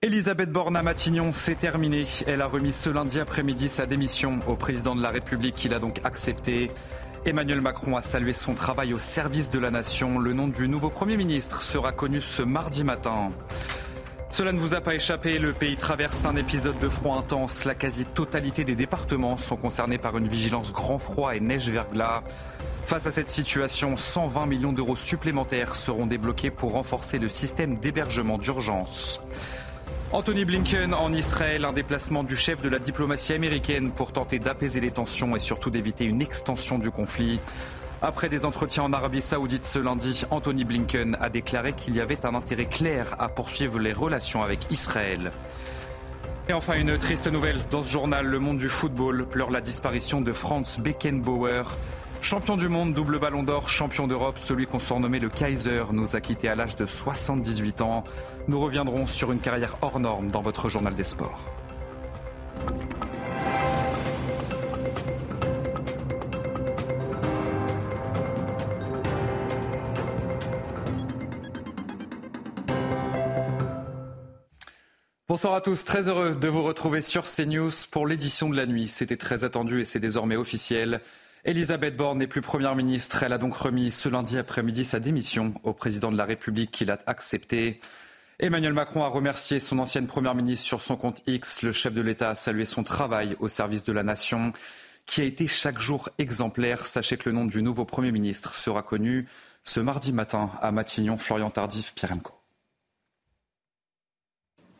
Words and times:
Elisabeth 0.00 0.52
Borne 0.52 0.76
à 0.76 0.82
Matignon, 0.84 1.32
c'est 1.32 1.58
terminé. 1.58 2.04
Elle 2.28 2.40
a 2.40 2.46
remis 2.46 2.72
ce 2.72 2.88
lundi 2.88 3.18
après-midi 3.18 3.68
sa 3.68 3.84
démission 3.84 4.38
au 4.46 4.54
président 4.54 4.94
de 4.94 5.02
la 5.02 5.10
République, 5.10 5.56
qui 5.56 5.68
l'a 5.68 5.80
donc 5.80 6.00
accepté. 6.04 6.70
Emmanuel 7.26 7.60
Macron 7.60 7.96
a 7.96 8.02
salué 8.02 8.32
son 8.32 8.54
travail 8.54 8.94
au 8.94 9.00
service 9.00 9.50
de 9.50 9.58
la 9.58 9.72
nation. 9.72 10.20
Le 10.20 10.34
nom 10.34 10.46
du 10.46 10.68
nouveau 10.68 10.88
Premier 10.88 11.16
ministre 11.16 11.62
sera 11.62 11.90
connu 11.90 12.20
ce 12.20 12.42
mardi 12.42 12.84
matin. 12.84 13.32
Cela 14.30 14.52
ne 14.52 14.58
vous 14.60 14.74
a 14.74 14.80
pas 14.80 14.94
échappé, 14.94 15.40
le 15.40 15.52
pays 15.52 15.76
traverse 15.76 16.24
un 16.26 16.36
épisode 16.36 16.78
de 16.78 16.88
froid 16.88 17.16
intense. 17.16 17.64
La 17.64 17.74
quasi-totalité 17.74 18.62
des 18.62 18.76
départements 18.76 19.36
sont 19.36 19.56
concernés 19.56 19.98
par 19.98 20.16
une 20.16 20.28
vigilance 20.28 20.72
grand 20.72 20.98
froid 20.98 21.34
et 21.34 21.40
neige 21.40 21.68
verglas. 21.70 22.22
Face 22.84 23.06
à 23.06 23.10
cette 23.10 23.30
situation, 23.30 23.96
120 23.96 24.46
millions 24.46 24.72
d'euros 24.72 24.96
supplémentaires 24.96 25.74
seront 25.74 26.06
débloqués 26.06 26.52
pour 26.52 26.72
renforcer 26.72 27.18
le 27.18 27.28
système 27.28 27.78
d'hébergement 27.78 28.38
d'urgence. 28.38 29.20
Anthony 30.10 30.46
Blinken 30.46 30.94
en 30.94 31.12
Israël, 31.12 31.66
un 31.66 31.74
déplacement 31.74 32.24
du 32.24 32.34
chef 32.34 32.62
de 32.62 32.70
la 32.70 32.78
diplomatie 32.78 33.34
américaine 33.34 33.90
pour 33.90 34.12
tenter 34.12 34.38
d'apaiser 34.38 34.80
les 34.80 34.90
tensions 34.90 35.36
et 35.36 35.38
surtout 35.38 35.68
d'éviter 35.68 36.06
une 36.06 36.22
extension 36.22 36.78
du 36.78 36.90
conflit. 36.90 37.40
Après 38.00 38.30
des 38.30 38.46
entretiens 38.46 38.84
en 38.84 38.94
Arabie 38.94 39.20
Saoudite 39.20 39.64
ce 39.64 39.78
lundi, 39.78 40.24
Anthony 40.30 40.64
Blinken 40.64 41.18
a 41.20 41.28
déclaré 41.28 41.74
qu'il 41.74 41.94
y 41.94 42.00
avait 42.00 42.24
un 42.24 42.34
intérêt 42.34 42.64
clair 42.64 43.16
à 43.18 43.28
poursuivre 43.28 43.78
les 43.78 43.92
relations 43.92 44.42
avec 44.42 44.60
Israël. 44.70 45.30
Et 46.48 46.54
enfin, 46.54 46.78
une 46.78 46.96
triste 46.96 47.26
nouvelle. 47.26 47.58
Dans 47.70 47.82
ce 47.82 47.92
journal, 47.92 48.24
le 48.24 48.38
monde 48.38 48.56
du 48.56 48.70
football 48.70 49.26
pleure 49.26 49.50
la 49.50 49.60
disparition 49.60 50.22
de 50.22 50.32
Franz 50.32 50.80
Beckenbauer. 50.80 51.76
Champion 52.20 52.56
du 52.56 52.68
monde, 52.68 52.92
double 52.92 53.18
ballon 53.18 53.42
d'or, 53.42 53.68
champion 53.68 54.06
d'Europe, 54.06 54.38
celui 54.38 54.66
qu'on 54.66 54.78
surnommait 54.78 55.18
le 55.18 55.30
Kaiser 55.30 55.84
nous 55.92 56.14
a 56.14 56.20
quittés 56.20 56.48
à 56.48 56.54
l'âge 56.54 56.76
de 56.76 56.84
78 56.84 57.80
ans. 57.80 58.04
Nous 58.48 58.60
reviendrons 58.60 59.06
sur 59.06 59.32
une 59.32 59.40
carrière 59.40 59.78
hors 59.80 59.98
norme 59.98 60.30
dans 60.30 60.42
votre 60.42 60.68
journal 60.68 60.94
des 60.94 61.04
sports. 61.04 61.40
Bonsoir 75.28 75.54
à 75.54 75.60
tous, 75.60 75.84
très 75.84 76.08
heureux 76.08 76.34
de 76.34 76.48
vous 76.48 76.62
retrouver 76.62 77.00
sur 77.00 77.24
CNews 77.24 77.70
pour 77.90 78.06
l'édition 78.06 78.48
de 78.48 78.56
la 78.56 78.66
nuit. 78.66 78.88
C'était 78.88 79.16
très 79.16 79.44
attendu 79.44 79.80
et 79.80 79.84
c'est 79.84 80.00
désormais 80.00 80.36
officiel. 80.36 81.00
Elisabeth 81.44 81.96
Borne 81.96 82.18
n'est 82.18 82.26
plus 82.26 82.40
Première 82.40 82.74
ministre. 82.74 83.22
Elle 83.22 83.32
a 83.32 83.38
donc 83.38 83.54
remis 83.54 83.90
ce 83.90 84.08
lundi 84.08 84.38
après-midi 84.38 84.84
sa 84.84 85.00
démission 85.00 85.54
au 85.62 85.72
président 85.72 86.10
de 86.10 86.16
la 86.16 86.24
République 86.24 86.70
qui 86.70 86.84
l'a 86.84 86.98
accepté. 87.06 87.78
Emmanuel 88.40 88.72
Macron 88.72 89.04
a 89.04 89.08
remercié 89.08 89.60
son 89.60 89.78
ancienne 89.78 90.06
Première 90.06 90.34
ministre 90.34 90.66
sur 90.66 90.80
son 90.80 90.96
compte 90.96 91.22
X. 91.26 91.62
Le 91.62 91.72
chef 91.72 91.92
de 91.92 92.00
l'État 92.00 92.30
a 92.30 92.34
salué 92.34 92.64
son 92.64 92.82
travail 92.82 93.36
au 93.40 93.48
service 93.48 93.84
de 93.84 93.92
la 93.92 94.02
nation 94.02 94.52
qui 95.06 95.22
a 95.22 95.24
été 95.24 95.46
chaque 95.46 95.80
jour 95.80 96.08
exemplaire. 96.18 96.86
Sachez 96.86 97.16
que 97.16 97.28
le 97.28 97.34
nom 97.34 97.46
du 97.46 97.62
nouveau 97.62 97.84
Premier 97.84 98.12
ministre 98.12 98.54
sera 98.54 98.82
connu 98.82 99.26
ce 99.64 99.80
mardi 99.80 100.12
matin 100.12 100.50
à 100.60 100.70
Matignon. 100.70 101.18
Florian 101.18 101.50
Tardif, 101.50 101.94
Pierre 101.94 102.12
Emco. 102.12 102.37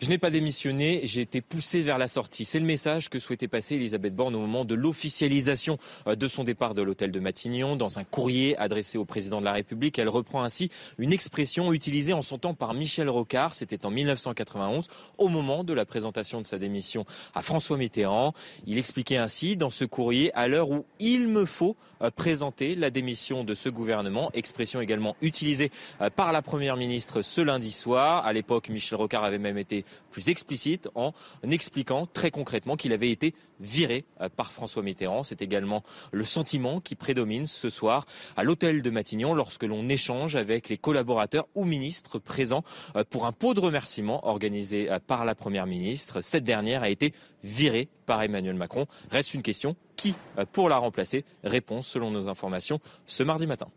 Je 0.00 0.10
n'ai 0.10 0.18
pas 0.18 0.30
démissionné, 0.30 1.00
j'ai 1.02 1.22
été 1.22 1.40
poussé 1.40 1.82
vers 1.82 1.98
la 1.98 2.06
sortie. 2.06 2.44
C'est 2.44 2.60
le 2.60 2.64
message 2.64 3.10
que 3.10 3.18
souhaitait 3.18 3.48
passer 3.48 3.74
Elisabeth 3.74 4.14
Borne 4.14 4.36
au 4.36 4.38
moment 4.38 4.64
de 4.64 4.76
l'officialisation 4.76 5.76
euh, 6.06 6.14
de 6.14 6.28
son 6.28 6.44
départ 6.44 6.74
de 6.74 6.82
l'hôtel 6.82 7.10
de 7.10 7.18
Matignon. 7.18 7.74
Dans 7.74 7.98
un 7.98 8.04
courrier 8.04 8.56
adressé 8.58 8.96
au 8.96 9.04
président 9.04 9.40
de 9.40 9.44
la 9.44 9.52
République, 9.52 9.98
elle 9.98 10.08
reprend 10.08 10.44
ainsi 10.44 10.70
une 10.98 11.12
expression 11.12 11.72
utilisée 11.72 12.12
en 12.12 12.22
son 12.22 12.38
temps 12.38 12.54
par 12.54 12.74
Michel 12.74 13.08
Rocard. 13.08 13.54
C'était 13.56 13.84
en 13.86 13.90
1991, 13.90 14.86
au 15.18 15.26
moment 15.26 15.64
de 15.64 15.72
la 15.72 15.84
présentation 15.84 16.40
de 16.40 16.46
sa 16.46 16.58
démission 16.58 17.04
à 17.34 17.42
François 17.42 17.76
Mitterrand. 17.76 18.34
Il 18.68 18.78
expliquait 18.78 19.16
ainsi 19.16 19.56
dans 19.56 19.70
ce 19.70 19.84
courrier, 19.84 20.32
à 20.34 20.46
l'heure 20.46 20.70
où 20.70 20.84
il 21.00 21.26
me 21.26 21.44
faut 21.44 21.74
euh, 22.02 22.12
présenter 22.12 22.76
la 22.76 22.90
démission 22.90 23.42
de 23.42 23.54
ce 23.54 23.68
gouvernement, 23.68 24.30
expression 24.32 24.80
également 24.80 25.16
utilisée 25.22 25.72
euh, 26.00 26.08
par 26.08 26.30
la 26.30 26.40
Première 26.40 26.76
ministre 26.76 27.20
ce 27.22 27.40
lundi 27.40 27.72
soir. 27.72 28.24
À 28.24 28.32
l'époque, 28.32 28.68
Michel 28.68 28.96
Rocard 28.96 29.24
avait 29.24 29.38
même 29.38 29.58
été 29.58 29.84
plus 30.10 30.28
explicite 30.28 30.88
en 30.94 31.12
expliquant 31.50 32.06
très 32.06 32.30
concrètement 32.30 32.76
qu'il 32.76 32.92
avait 32.92 33.10
été 33.10 33.34
viré 33.60 34.04
euh, 34.20 34.28
par 34.28 34.52
François 34.52 34.82
Mitterrand. 34.82 35.22
C'est 35.22 35.42
également 35.42 35.82
le 36.12 36.24
sentiment 36.24 36.80
qui 36.80 36.94
prédomine 36.94 37.46
ce 37.46 37.70
soir 37.70 38.06
à 38.36 38.44
l'hôtel 38.44 38.82
de 38.82 38.90
Matignon 38.90 39.34
lorsque 39.34 39.64
l'on 39.64 39.88
échange 39.88 40.36
avec 40.36 40.68
les 40.68 40.78
collaborateurs 40.78 41.46
ou 41.54 41.64
ministres 41.64 42.18
présents 42.18 42.64
euh, 42.96 43.04
pour 43.08 43.26
un 43.26 43.32
pot 43.32 43.54
de 43.54 43.60
remerciement 43.60 44.26
organisé 44.26 44.90
euh, 44.90 44.98
par 45.04 45.24
la 45.24 45.34
Première 45.34 45.66
ministre. 45.66 46.20
Cette 46.20 46.44
dernière 46.44 46.82
a 46.82 46.88
été 46.88 47.12
virée 47.42 47.88
par 48.06 48.22
Emmanuel 48.22 48.54
Macron. 48.54 48.86
Reste 49.10 49.34
une 49.34 49.42
question, 49.42 49.76
qui 49.96 50.14
pour 50.52 50.68
la 50.68 50.78
remplacer? 50.78 51.24
Réponse 51.44 51.86
selon 51.86 52.10
nos 52.10 52.28
informations 52.28 52.80
ce 53.06 53.22
mardi 53.22 53.46
matin. 53.46 53.68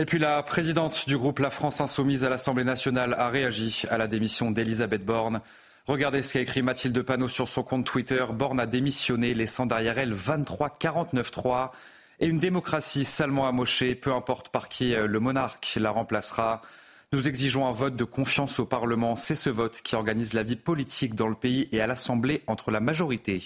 Et 0.00 0.04
puis 0.04 0.20
la 0.20 0.44
présidente 0.44 1.08
du 1.08 1.18
groupe 1.18 1.40
La 1.40 1.50
France 1.50 1.80
Insoumise 1.80 2.22
à 2.22 2.28
l'Assemblée 2.28 2.62
nationale 2.62 3.16
a 3.18 3.30
réagi 3.30 3.82
à 3.90 3.98
la 3.98 4.06
démission 4.06 4.52
d'Elisabeth 4.52 5.04
Borne. 5.04 5.40
Regardez 5.86 6.22
ce 6.22 6.34
qu'a 6.34 6.40
écrit 6.40 6.62
Mathilde 6.62 7.02
Panot 7.02 7.28
sur 7.28 7.48
son 7.48 7.64
compte 7.64 7.84
Twitter. 7.84 8.24
Borne 8.32 8.60
a 8.60 8.66
démissionné, 8.66 9.34
laissant 9.34 9.66
derrière 9.66 9.98
elle 9.98 10.12
23 10.12 10.78
49-3 10.80 11.70
et 12.20 12.28
une 12.28 12.38
démocratie 12.38 13.04
salement 13.04 13.48
amochée, 13.48 13.96
peu 13.96 14.12
importe 14.12 14.50
par 14.50 14.68
qui 14.68 14.94
euh, 14.94 15.08
le 15.08 15.18
monarque 15.18 15.76
la 15.80 15.90
remplacera. 15.90 16.62
Nous 17.12 17.26
exigeons 17.26 17.66
un 17.66 17.72
vote 17.72 17.96
de 17.96 18.04
confiance 18.04 18.60
au 18.60 18.66
Parlement. 18.66 19.16
C'est 19.16 19.34
ce 19.34 19.50
vote 19.50 19.80
qui 19.82 19.96
organise 19.96 20.32
la 20.32 20.44
vie 20.44 20.54
politique 20.54 21.16
dans 21.16 21.26
le 21.26 21.34
pays 21.34 21.68
et 21.72 21.80
à 21.80 21.88
l'Assemblée 21.88 22.42
entre 22.46 22.70
la 22.70 22.78
majorité. 22.78 23.42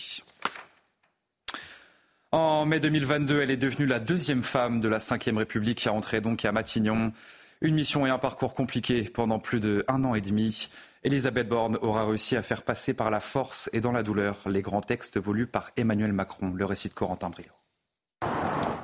En 2.34 2.64
mai 2.64 2.80
2022, 2.80 3.42
elle 3.42 3.50
est 3.50 3.58
devenue 3.58 3.84
la 3.84 4.00
deuxième 4.00 4.42
femme 4.42 4.80
de 4.80 4.88
la 4.88 5.00
Ve 5.00 5.36
République 5.36 5.86
à 5.86 5.92
entrer 5.92 6.22
donc 6.22 6.46
à 6.46 6.52
Matignon. 6.52 7.12
Une 7.60 7.74
mission 7.74 8.06
et 8.06 8.10
un 8.10 8.16
parcours 8.16 8.54
compliqué 8.54 9.02
pendant 9.02 9.38
plus 9.38 9.60
de 9.60 9.84
un 9.86 10.02
an 10.02 10.14
et 10.14 10.22
demi. 10.22 10.70
Elisabeth 11.04 11.46
Borne 11.46 11.76
aura 11.82 12.06
réussi 12.06 12.34
à 12.34 12.40
faire 12.40 12.62
passer 12.62 12.94
par 12.94 13.10
la 13.10 13.20
force 13.20 13.68
et 13.74 13.80
dans 13.80 13.92
la 13.92 14.02
douleur 14.02 14.38
les 14.46 14.62
grands 14.62 14.80
textes 14.80 15.18
voulus 15.18 15.46
par 15.46 15.72
Emmanuel 15.76 16.14
Macron. 16.14 16.54
Le 16.54 16.64
récit 16.64 16.88
de 16.88 16.94
Corentin 16.94 17.28
Brio. 17.28 17.52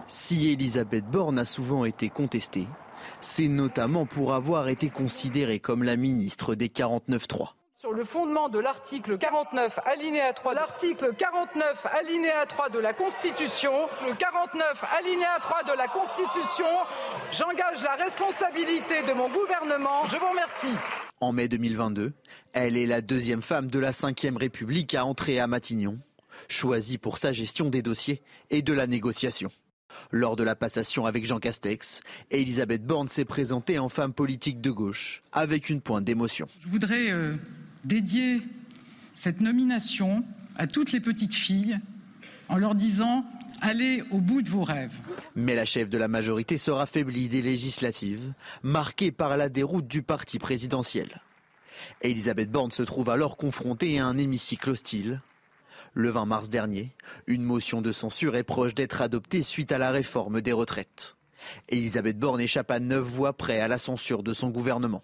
Si 0.08 0.50
Elisabeth 0.50 1.06
Borne 1.06 1.38
a 1.38 1.46
souvent 1.46 1.86
été 1.86 2.10
contestée, 2.10 2.68
c'est 3.22 3.48
notamment 3.48 4.04
pour 4.04 4.34
avoir 4.34 4.68
été 4.68 4.90
considérée 4.90 5.58
comme 5.58 5.84
la 5.84 5.96
ministre 5.96 6.54
des 6.54 6.68
49-3 6.68 7.18
sur 7.30 7.57
le 7.98 8.04
fondement 8.04 8.48
de 8.48 8.60
l'article 8.60 9.18
49 9.18 9.80
alinéa 9.84 10.32
3 10.32 10.54
l'article 10.54 11.14
49 11.18 11.86
alinéa 11.98 12.46
3 12.46 12.68
de 12.68 12.78
la 12.78 12.92
Constitution, 12.92 13.72
le 14.06 14.14
49 14.14 14.84
alinéa 14.96 15.36
3 15.42 15.64
de 15.64 15.76
la 15.76 15.88
Constitution, 15.88 16.68
j'engage 17.32 17.82
la 17.82 17.96
responsabilité 17.96 19.02
de 19.02 19.12
mon 19.14 19.28
gouvernement. 19.28 20.06
Je 20.06 20.16
vous 20.16 20.30
remercie. 20.30 20.72
En 21.20 21.32
mai 21.32 21.48
2022, 21.48 22.12
elle 22.52 22.76
est 22.76 22.86
la 22.86 23.00
deuxième 23.00 23.42
femme 23.42 23.66
de 23.68 23.80
la 23.80 23.90
Ve 23.90 24.36
République 24.36 24.94
à 24.94 25.04
entrer 25.04 25.40
à 25.40 25.48
Matignon, 25.48 25.98
choisie 26.48 26.98
pour 26.98 27.18
sa 27.18 27.32
gestion 27.32 27.68
des 27.68 27.82
dossiers 27.82 28.22
et 28.50 28.62
de 28.62 28.72
la 28.72 28.86
négociation. 28.86 29.50
Lors 30.12 30.36
de 30.36 30.44
la 30.44 30.54
passation 30.54 31.04
avec 31.04 31.26
Jean 31.26 31.40
Castex, 31.40 32.02
Elisabeth 32.30 32.86
Borne 32.86 33.08
s'est 33.08 33.24
présentée 33.24 33.80
en 33.80 33.88
femme 33.88 34.12
politique 34.12 34.60
de 34.60 34.70
gauche, 34.70 35.24
avec 35.32 35.68
une 35.68 35.80
pointe 35.80 36.04
d'émotion. 36.04 36.46
Je 36.60 36.68
voudrais 36.68 37.10
euh, 37.10 37.34
dédier 37.88 38.42
cette 39.14 39.40
nomination 39.40 40.22
à 40.56 40.66
toutes 40.66 40.92
les 40.92 41.00
petites 41.00 41.34
filles 41.34 41.80
en 42.48 42.58
leur 42.58 42.74
disant 42.74 43.24
allez 43.62 44.04
au 44.10 44.18
bout 44.18 44.42
de 44.42 44.50
vos 44.50 44.62
rêves. 44.62 44.94
Mais 45.34 45.54
la 45.54 45.64
chef 45.64 45.88
de 45.88 45.98
la 45.98 46.06
majorité 46.06 46.58
sera 46.58 46.82
affaiblie 46.82 47.28
des 47.28 47.42
législatives, 47.42 48.34
marquée 48.62 49.10
par 49.10 49.36
la 49.36 49.48
déroute 49.48 49.88
du 49.88 50.02
parti 50.02 50.38
présidentiel. 50.38 51.22
Elisabeth 52.02 52.50
Borne 52.50 52.70
se 52.70 52.82
trouve 52.82 53.08
alors 53.08 53.36
confrontée 53.36 53.98
à 53.98 54.06
un 54.06 54.18
hémicycle 54.18 54.70
hostile. 54.70 55.22
Le 55.94 56.10
20 56.10 56.26
mars 56.26 56.50
dernier, 56.50 56.94
une 57.26 57.42
motion 57.42 57.80
de 57.80 57.90
censure 57.90 58.36
est 58.36 58.44
proche 58.44 58.74
d'être 58.74 59.00
adoptée 59.00 59.42
suite 59.42 59.72
à 59.72 59.78
la 59.78 59.90
réforme 59.90 60.42
des 60.42 60.52
retraites. 60.52 61.16
Elisabeth 61.70 62.18
Borne 62.18 62.40
échappe 62.40 62.70
à 62.70 62.80
neuf 62.80 63.04
voix 63.04 63.32
près 63.32 63.60
à 63.60 63.68
la 63.68 63.78
censure 63.78 64.22
de 64.22 64.34
son 64.34 64.50
gouvernement. 64.50 65.02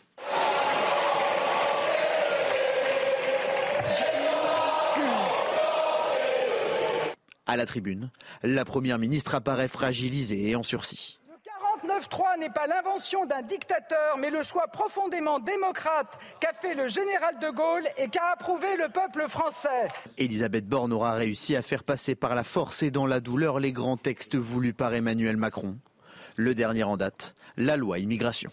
À 7.47 7.59
la 7.59 7.67
tribune, 7.67 8.11
la 8.43 8.65
première 8.65 8.99
ministre 8.99 9.35
apparaît 9.35 9.69
fragilisée 9.69 10.49
et 10.49 10.57
en 10.57 10.63
sursis. 10.63 11.19
Le 11.29 11.89
49-3 12.01 12.39
n'est 12.39 12.49
pas 12.49 12.67
l'invention 12.67 13.27
d'un 13.27 13.43
dictateur, 13.43 14.17
mais 14.19 14.31
le 14.31 14.43
choix 14.43 14.67
profondément 14.69 15.41
démocrate 15.41 16.19
qu'a 16.41 16.55
fait 16.55 16.75
le 16.75 16.89
général 16.89 17.39
de 17.41 17.51
Gaulle 17.51 17.87
et 17.99 18.09
qu'a 18.09 18.33
approuvé 18.33 18.77
le 18.79 18.89
peuple 18.89 19.29
français. 19.29 19.89
Elisabeth 20.17 20.67
Borne 20.67 20.95
aura 20.95 21.13
réussi 21.15 21.55
à 21.55 21.61
faire 21.61 21.85
passer 21.85 22.15
par 22.15 22.35
la 22.35 22.45
force 22.45 22.83
et 22.83 22.91
dans 22.91 23.07
la 23.07 23.21
douleur 23.21 23.61
les 23.61 23.73
grands 23.73 23.99
textes 23.99 24.37
voulus 24.37 24.73
par 24.73 24.95
Emmanuel 24.95 25.37
Macron. 25.37 25.77
Le 26.37 26.55
dernier 26.55 26.85
en 26.85 26.97
date, 26.97 27.35
la 27.59 27.77
loi 27.77 27.99
immigration. 27.99 28.51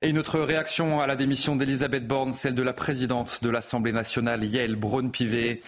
Et 0.00 0.08
une 0.08 0.18
autre 0.18 0.40
réaction 0.40 1.00
à 1.00 1.06
la 1.06 1.16
démission 1.16 1.56
d'Elisabeth 1.56 2.06
Borne, 2.06 2.32
celle 2.32 2.54
de 2.54 2.62
la 2.62 2.72
présidente 2.72 3.42
de 3.42 3.50
l'Assemblée 3.50 3.92
nationale, 3.92 4.44
Yael 4.44 4.76
Braun-Pivet. 4.76 5.60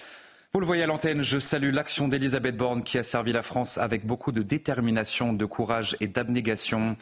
Vous 0.55 0.61
le 0.61 0.67
voyez 0.67 0.83
à 0.83 0.87
l'antenne, 0.87 1.23
je 1.23 1.39
salue 1.39 1.75
l'action 1.75 2.09
d'Elisabeth 2.09 2.56
Borne 2.56 2.83
qui 2.83 2.97
a 2.97 3.03
servi 3.03 3.33
la 3.33 3.43
France 3.43 3.77
avec 3.77 4.06
beaucoup 4.06 4.33
de 4.33 4.41
détermination, 4.41 5.35
de 5.35 5.45
courage 5.45 5.95
et 6.00 6.06
d'abnégation. 6.06 6.97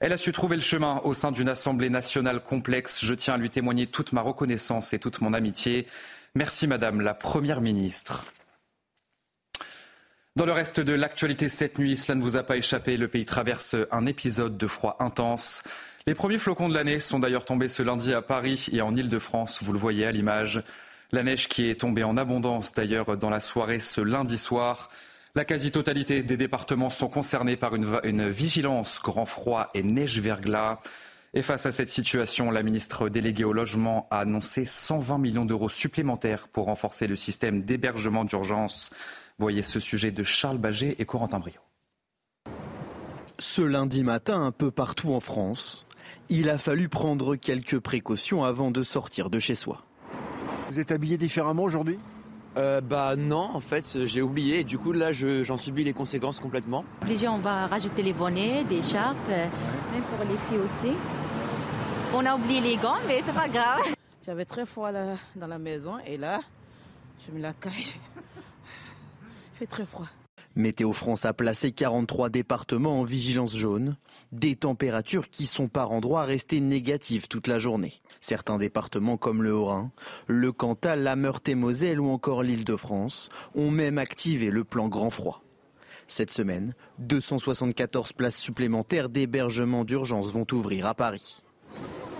Elle 0.00 0.14
a 0.14 0.18
su 0.18 0.32
trouver 0.32 0.56
le 0.56 0.62
chemin 0.62 1.02
au 1.04 1.12
sein 1.12 1.30
d'une 1.30 1.50
Assemblée 1.50 1.90
nationale 1.90 2.42
complexe. 2.42 3.04
Je 3.04 3.12
tiens 3.12 3.34
à 3.34 3.36
lui 3.36 3.50
témoigner 3.50 3.86
toute 3.86 4.14
ma 4.14 4.22
reconnaissance 4.22 4.94
et 4.94 4.98
toute 4.98 5.20
mon 5.20 5.34
amitié. 5.34 5.86
Merci 6.34 6.66
Madame 6.66 7.02
la 7.02 7.12
Première 7.12 7.60
ministre. 7.60 8.24
Dans 10.36 10.46
le 10.46 10.52
reste 10.52 10.80
de 10.80 10.94
l'actualité 10.94 11.50
cette 11.50 11.78
nuit, 11.78 11.98
cela 11.98 12.16
ne 12.16 12.22
vous 12.22 12.38
a 12.38 12.44
pas 12.44 12.56
échappé, 12.56 12.96
le 12.96 13.08
pays 13.08 13.26
traverse 13.26 13.76
un 13.90 14.06
épisode 14.06 14.56
de 14.56 14.66
froid 14.66 14.96
intense. 15.00 15.64
Les 16.06 16.14
premiers 16.14 16.38
flocons 16.38 16.70
de 16.70 16.74
l'année 16.74 17.00
sont 17.00 17.18
d'ailleurs 17.18 17.44
tombés 17.44 17.68
ce 17.68 17.82
lundi 17.82 18.14
à 18.14 18.22
Paris 18.22 18.68
et 18.72 18.80
en 18.80 18.94
Ile-de-France, 18.94 19.62
vous 19.62 19.74
le 19.74 19.78
voyez 19.78 20.06
à 20.06 20.12
l'image. 20.12 20.62
La 21.12 21.22
neige 21.22 21.48
qui 21.48 21.68
est 21.70 21.80
tombée 21.80 22.04
en 22.04 22.16
abondance 22.16 22.72
d'ailleurs 22.72 23.16
dans 23.16 23.30
la 23.30 23.40
soirée 23.40 23.80
ce 23.80 24.00
lundi 24.00 24.38
soir. 24.38 24.90
La 25.36 25.44
quasi-totalité 25.44 26.22
des 26.22 26.36
départements 26.36 26.90
sont 26.90 27.08
concernés 27.08 27.56
par 27.56 27.74
une, 27.74 28.28
vigilance 28.28 29.00
grand 29.02 29.26
froid 29.26 29.68
et 29.74 29.82
neige 29.82 30.18
verglas. 30.20 30.80
Et 31.34 31.42
face 31.42 31.66
à 31.66 31.72
cette 31.72 31.90
situation, 31.90 32.50
la 32.50 32.62
ministre 32.62 33.08
déléguée 33.08 33.44
au 33.44 33.52
logement 33.52 34.08
a 34.10 34.20
annoncé 34.20 34.64
120 34.64 35.18
millions 35.18 35.44
d'euros 35.44 35.68
supplémentaires 35.68 36.48
pour 36.48 36.64
renforcer 36.64 37.06
le 37.06 37.16
système 37.16 37.62
d'hébergement 37.62 38.24
d'urgence. 38.24 38.90
Voyez 39.38 39.62
ce 39.62 39.78
sujet 39.78 40.10
de 40.10 40.22
Charles 40.22 40.58
Baget 40.58 40.96
et 40.98 41.04
Corentin 41.04 41.38
Brio. 41.38 41.60
Ce 43.38 43.60
lundi 43.60 44.02
matin, 44.02 44.42
un 44.42 44.52
peu 44.52 44.70
partout 44.70 45.12
en 45.12 45.20
France, 45.20 45.86
il 46.30 46.48
a 46.48 46.56
fallu 46.56 46.88
prendre 46.88 47.36
quelques 47.36 47.78
précautions 47.78 48.42
avant 48.42 48.70
de 48.70 48.82
sortir 48.82 49.28
de 49.28 49.38
chez 49.38 49.54
soi. 49.54 49.84
Vous 50.68 50.80
êtes 50.80 50.90
habillé 50.90 51.16
différemment 51.16 51.62
aujourd'hui? 51.62 51.98
Euh, 52.56 52.80
bah 52.80 53.16
non, 53.16 53.50
en 53.54 53.60
fait, 53.60 54.06
j'ai 54.06 54.22
oublié. 54.22 54.64
Du 54.64 54.78
coup, 54.78 54.92
là, 54.92 55.12
j'en 55.12 55.56
subis 55.56 55.84
les 55.84 55.92
conséquences 55.92 56.40
complètement. 56.40 56.84
Obligé, 57.02 57.28
on 57.28 57.38
va 57.38 57.66
rajouter 57.66 58.02
les 58.02 58.12
bonnets, 58.12 58.64
des 58.64 58.78
écharpes, 58.78 59.16
euh, 59.28 59.46
même 59.92 60.02
pour 60.02 60.26
les 60.26 60.38
filles 60.38 60.58
aussi. 60.58 60.96
On 62.14 62.24
a 62.24 62.34
oublié 62.34 62.60
les 62.60 62.76
gants, 62.76 62.98
mais 63.06 63.20
c'est 63.22 63.34
pas 63.34 63.48
grave. 63.48 63.82
J'avais 64.24 64.44
très 64.44 64.66
froid 64.66 64.90
là, 64.90 65.14
dans 65.36 65.46
la 65.46 65.58
maison 65.58 65.98
et 66.04 66.16
là, 66.16 66.40
je 67.24 67.32
me 67.32 67.40
la 67.40 67.52
caille. 67.52 67.72
Il 69.54 69.58
fait 69.58 69.66
très 69.66 69.86
froid. 69.86 70.08
Météo 70.56 70.92
France 70.92 71.26
a 71.26 71.34
placé 71.34 71.70
43 71.70 72.30
départements 72.30 73.00
en 73.00 73.04
vigilance 73.04 73.54
jaune, 73.54 73.98
des 74.32 74.56
températures 74.56 75.28
qui 75.28 75.44
sont 75.44 75.68
par 75.68 75.92
endroits 75.92 76.24
restées 76.24 76.60
négatives 76.60 77.28
toute 77.28 77.46
la 77.46 77.58
journée. 77.58 77.92
Certains 78.22 78.56
départements 78.56 79.18
comme 79.18 79.42
le 79.42 79.52
Haut-Rhin, 79.52 79.92
le 80.26 80.52
Cantal, 80.52 81.02
la 81.02 81.14
Meurthe-et-Moselle 81.14 82.00
ou 82.00 82.08
encore 82.08 82.42
l'Île-de-France 82.42 83.28
ont 83.54 83.70
même 83.70 83.98
activé 83.98 84.50
le 84.50 84.64
plan 84.64 84.88
grand 84.88 85.10
froid. 85.10 85.42
Cette 86.08 86.30
semaine, 86.30 86.74
274 87.00 88.14
places 88.14 88.38
supplémentaires 88.38 89.10
d'hébergement 89.10 89.84
d'urgence 89.84 90.32
vont 90.32 90.46
ouvrir 90.52 90.86
à 90.86 90.94
Paris. 90.94 91.42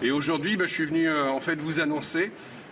Et 0.02 0.10
aujourd'hui, 0.10 0.56
ben, 0.56 0.66
je 0.66 0.72
suis 0.74 0.84
venu 0.84 1.08
euh, 1.08 1.30
en 1.30 1.40
fait 1.40 1.54
vous 1.54 1.80
annoncer 1.80 2.30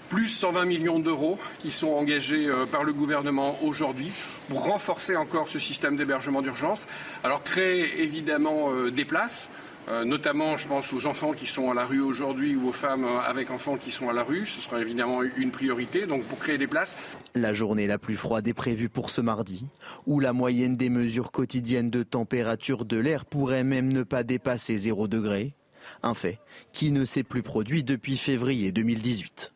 plus 0.08 0.26
120 0.26 0.64
millions 0.64 0.98
d'euros 0.98 1.38
qui 1.58 1.70
sont 1.70 1.88
engagés 1.88 2.46
euh, 2.46 2.66
par 2.66 2.84
le 2.84 2.92
gouvernement 2.92 3.58
aujourd'hui 3.62 4.12
pour 4.48 4.64
renforcer 4.64 5.16
encore 5.16 5.48
ce 5.48 5.58
système 5.58 5.96
d'hébergement 5.96 6.42
d'urgence. 6.42 6.86
Alors 7.22 7.42
créer 7.42 8.02
évidemment 8.02 8.72
euh, 8.72 8.90
des 8.90 9.04
places. 9.04 9.48
Euh, 9.86 10.04
notamment, 10.06 10.56
je 10.56 10.66
pense 10.66 10.94
aux 10.94 11.06
enfants 11.06 11.32
qui 11.32 11.44
sont 11.44 11.70
à 11.70 11.74
la 11.74 11.84
rue 11.84 12.00
aujourd'hui 12.00 12.56
ou 12.56 12.68
aux 12.68 12.72
femmes 12.72 13.06
avec 13.26 13.50
enfants 13.50 13.76
qui 13.76 13.90
sont 13.90 14.08
à 14.08 14.14
la 14.14 14.22
rue. 14.22 14.46
Ce 14.46 14.62
sera 14.62 14.80
évidemment 14.80 15.22
une 15.22 15.50
priorité, 15.50 16.06
donc 16.06 16.24
pour 16.24 16.38
créer 16.38 16.56
des 16.56 16.66
places. 16.66 16.96
La 17.34 17.52
journée 17.52 17.86
la 17.86 17.98
plus 17.98 18.16
froide 18.16 18.48
est 18.48 18.54
prévue 18.54 18.88
pour 18.88 19.10
ce 19.10 19.20
mardi, 19.20 19.66
où 20.06 20.20
la 20.20 20.32
moyenne 20.32 20.78
des 20.78 20.88
mesures 20.88 21.30
quotidiennes 21.30 21.90
de 21.90 22.02
température 22.02 22.86
de 22.86 22.96
l'air 22.96 23.26
pourrait 23.26 23.64
même 23.64 23.92
ne 23.92 24.02
pas 24.02 24.22
dépasser 24.22 24.78
0 24.78 25.06
degré. 25.06 25.54
Un 26.02 26.14
fait 26.14 26.38
qui 26.72 26.90
ne 26.90 27.04
s'est 27.04 27.22
plus 27.22 27.42
produit 27.42 27.84
depuis 27.84 28.16
février 28.16 28.72
2018. 28.72 29.53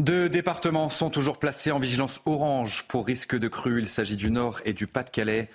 Deux 0.00 0.28
départements 0.28 0.90
sont 0.90 1.10
toujours 1.10 1.38
placés 1.38 1.72
en 1.72 1.80
vigilance 1.80 2.20
orange 2.24 2.84
pour 2.86 3.04
risque 3.04 3.36
de 3.36 3.48
crue. 3.48 3.80
Il 3.80 3.88
s'agit 3.88 4.14
du 4.14 4.30
Nord 4.30 4.60
et 4.64 4.72
du 4.72 4.86
Pas-de-Calais. 4.86 5.48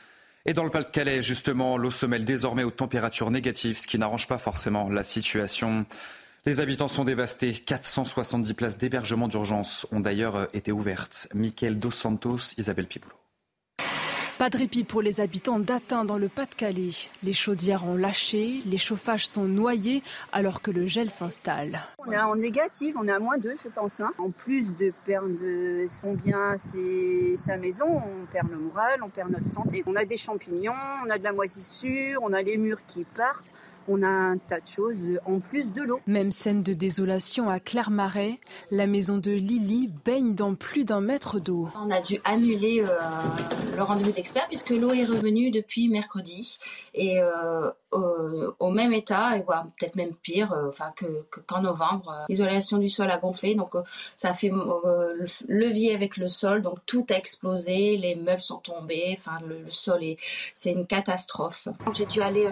Et 0.46 0.54
dans 0.54 0.66
le 0.66 0.70
Pas-de-Calais, 0.70 1.24
justement, 1.24 1.78
l'eau 1.78 1.92
se 1.92 2.06
mêle 2.06 2.26
désormais 2.26 2.66
aux 2.66 2.72
températures 2.72 3.32
négatives, 3.32 3.80
ce 3.80 3.88
qui 3.88 3.98
n'arrange 3.98 4.28
pas 4.28 4.38
forcément 4.38 4.90
la 4.90 5.06
situation. 5.06 5.86
Les 6.46 6.60
habitants 6.60 6.90
sont 6.90 7.06
dévastés. 7.06 7.54
470 7.54 8.54
places 8.54 8.78
d'hébergement 8.78 9.30
d'urgence 9.30 9.88
ont 9.94 10.02
d'ailleurs 10.02 10.50
été 10.54 10.74
ouvertes. 10.74 11.30
Michael 11.34 11.80
Dos 11.80 11.92
Santos, 11.92 12.56
Isabelle 12.58 12.88
Piboulot. 12.88 13.23
Pas 14.44 14.50
de 14.50 14.58
répit 14.58 14.84
pour 14.84 15.02
les 15.02 15.22
habitants 15.22 15.58
d'Atin 15.58 16.04
dans 16.04 16.18
le 16.18 16.28
Pas-de-Calais. 16.28 16.90
Les 17.24 17.32
chaudières 17.32 17.86
ont 17.86 17.96
lâché, 17.96 18.62
les 18.66 18.76
chauffages 18.76 19.26
sont 19.26 19.46
noyés 19.46 20.04
alors 20.34 20.62
que 20.62 20.70
le 20.70 20.86
gel 20.86 21.10
s'installe. 21.10 21.80
On 22.00 22.12
est 22.12 22.20
en 22.20 22.36
négatif, 22.36 22.96
on 23.00 23.08
est 23.08 23.14
à 23.14 23.20
moins 23.20 23.38
2 23.38 23.54
je 23.64 23.70
pense. 23.70 24.02
Hein. 24.02 24.12
En 24.18 24.32
plus 24.32 24.76
de 24.76 24.92
perdre 25.06 25.40
son 25.88 26.16
bien, 26.16 26.58
sa 26.58 27.56
maison, 27.56 27.86
on 27.88 28.26
perd 28.26 28.52
le 28.52 28.58
moral, 28.58 29.00
on 29.02 29.08
perd 29.08 29.32
notre 29.32 29.48
santé. 29.48 29.82
On 29.86 29.96
a 29.96 30.04
des 30.04 30.18
champignons, 30.18 30.74
on 31.06 31.10
a 31.10 31.18
de 31.18 31.24
la 31.24 31.32
moisissure, 31.32 32.20
on 32.22 32.34
a 32.34 32.42
les 32.42 32.58
murs 32.58 32.86
qui 32.86 33.06
partent 33.16 33.54
on 33.88 34.02
a 34.02 34.08
un 34.08 34.38
tas 34.38 34.60
de 34.60 34.68
choses 34.68 35.20
en 35.26 35.40
plus 35.40 35.72
de 35.74 35.82
l'eau. 35.84 36.00
Même 36.08 36.32
scène 36.32 36.64
de 36.64 36.74
désolation 36.74 37.50
à 37.50 37.60
Clermarais. 37.60 38.40
La 38.72 38.88
maison 38.88 39.18
de 39.18 39.32
Lily 39.32 39.90
baigne 40.06 40.34
dans 40.34 40.56
plus 40.56 40.86
d'un 40.86 41.02
mètre 41.02 41.40
d'eau. 41.40 41.68
On 41.76 41.90
a 41.90 42.02
dû 42.02 42.20
annuler 42.24 42.82
euh, 42.82 42.96
le 43.76 43.84
rendez-vous 43.84 44.12
d'expert 44.12 44.48
puisque 44.48 44.72
l'eau 44.72 44.92
est 44.92 45.06
revenue 45.06 45.52
depuis 45.52 45.90
mercredi 45.90 46.58
et 46.94 47.22
euh, 47.22 47.70
au 48.60 48.70
même 48.70 48.94
état 48.94 49.38
et 49.38 49.42
voilà 49.42 49.64
peut-être 49.78 49.96
même 49.96 50.16
pire 50.16 50.52
euh, 50.54 50.70
enfin 50.70 50.92
que 50.96 51.06
qu'en 51.48 51.62
novembre. 51.62 52.26
L'isolation 52.30 52.78
du 52.78 52.90
sol 52.90 53.10
a 53.12 53.18
gonflé 53.18 53.56
donc 53.56 53.72
ça 54.16 54.34
fait 54.34 54.52
levier 55.48 55.94
avec 55.94 56.18
le 56.18 56.28
sol 56.28 56.62
donc 56.62 56.80
tout 56.86 57.06
a 57.10 57.16
explosé, 57.16 57.98
les 57.98 58.16
meubles 58.16 58.42
sont 58.42 58.58
tombés, 58.58 59.16
enfin 59.18 59.38
le, 59.48 59.70
sol 59.70 60.04
est 60.04 60.18
c'est 60.54 60.72
une 60.72 60.86
catastrophe. 60.86 61.68
J'ai 61.94 62.06
dû 62.06 62.22
aller 62.22 62.50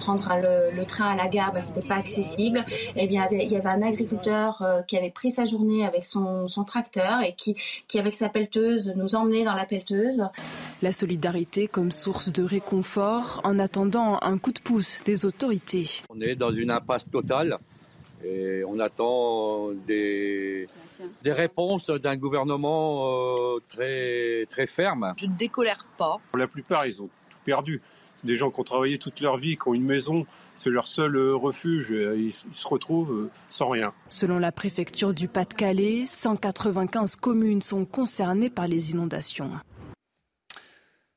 prendre 0.00 0.28
le, 0.36 0.84
train 0.84 1.10
à 1.10 1.16
la 1.16 1.28
gare, 1.28 1.52
bah, 1.52 1.60
c'était 1.60 1.86
pas 1.86 1.96
accessible. 1.96 2.64
Et 2.96 3.04
eh 3.04 3.06
bien, 3.06 3.26
il 3.30 3.50
y 3.50 3.56
avait 3.56 3.68
un 3.68 3.82
agriculteur 3.82 4.62
euh, 4.62 4.82
qui 4.82 4.96
avait 4.96 5.10
pris 5.10 5.30
sa 5.30 5.46
journée 5.46 5.86
avec 5.86 6.04
son, 6.04 6.46
tracteur 6.66 7.20
et 7.22 7.32
qui, 7.32 7.54
qui, 7.88 7.98
avec 7.98 8.14
sa 8.14 8.28
pelleteuse, 8.28 8.92
nous 8.96 9.14
emmenait 9.14 9.44
dans 9.44 9.54
la 9.54 9.66
pelleteuse. 9.66 10.24
La 10.82 10.92
solidarité 10.92 11.66
comme 11.68 11.92
source 11.92 12.30
de 12.32 12.42
réconfort 12.42 13.40
en 13.44 13.58
attendant 13.58 13.93
un 13.96 14.38
coup 14.38 14.52
de 14.52 14.60
pouce 14.60 15.02
des 15.04 15.24
autorités. 15.24 15.88
On 16.10 16.20
est 16.20 16.34
dans 16.34 16.52
une 16.52 16.70
impasse 16.70 17.08
totale 17.10 17.58
et 18.24 18.62
on 18.66 18.78
attend 18.78 19.70
des, 19.86 20.68
des 21.22 21.32
réponses 21.32 21.86
d'un 21.86 22.16
gouvernement 22.16 23.56
euh, 23.56 23.60
très, 23.68 24.46
très 24.50 24.66
ferme. 24.66 25.14
Je 25.18 25.26
ne 25.26 25.34
décolère 25.34 25.86
pas. 25.96 26.16
Pour 26.30 26.38
la 26.38 26.48
plupart, 26.48 26.86
ils 26.86 27.02
ont 27.02 27.08
tout 27.30 27.38
perdu 27.44 27.80
des 28.24 28.36
gens 28.36 28.50
qui 28.50 28.60
ont 28.60 28.64
travaillé 28.64 28.98
toute 28.98 29.20
leur 29.20 29.36
vie, 29.36 29.56
qui 29.56 29.68
ont 29.68 29.74
une 29.74 29.84
maison, 29.84 30.26
c'est 30.56 30.70
leur 30.70 30.88
seul 30.88 31.14
euh, 31.16 31.34
refuge, 31.34 31.90
ils, 31.90 32.32
se 32.32 32.66
retrouvent 32.66 33.12
euh, 33.12 33.30
sans 33.50 33.66
rien. 33.66 33.92
Selon 34.08 34.38
la 34.38 34.50
préfecture 34.50 35.12
du 35.12 35.28
Pas-de-Calais, 35.28 36.04
195 36.06 37.16
communes 37.16 37.60
sont 37.60 37.84
concernées 37.84 38.50
par 38.50 38.66
les 38.66 38.92
inondations. 38.92 39.50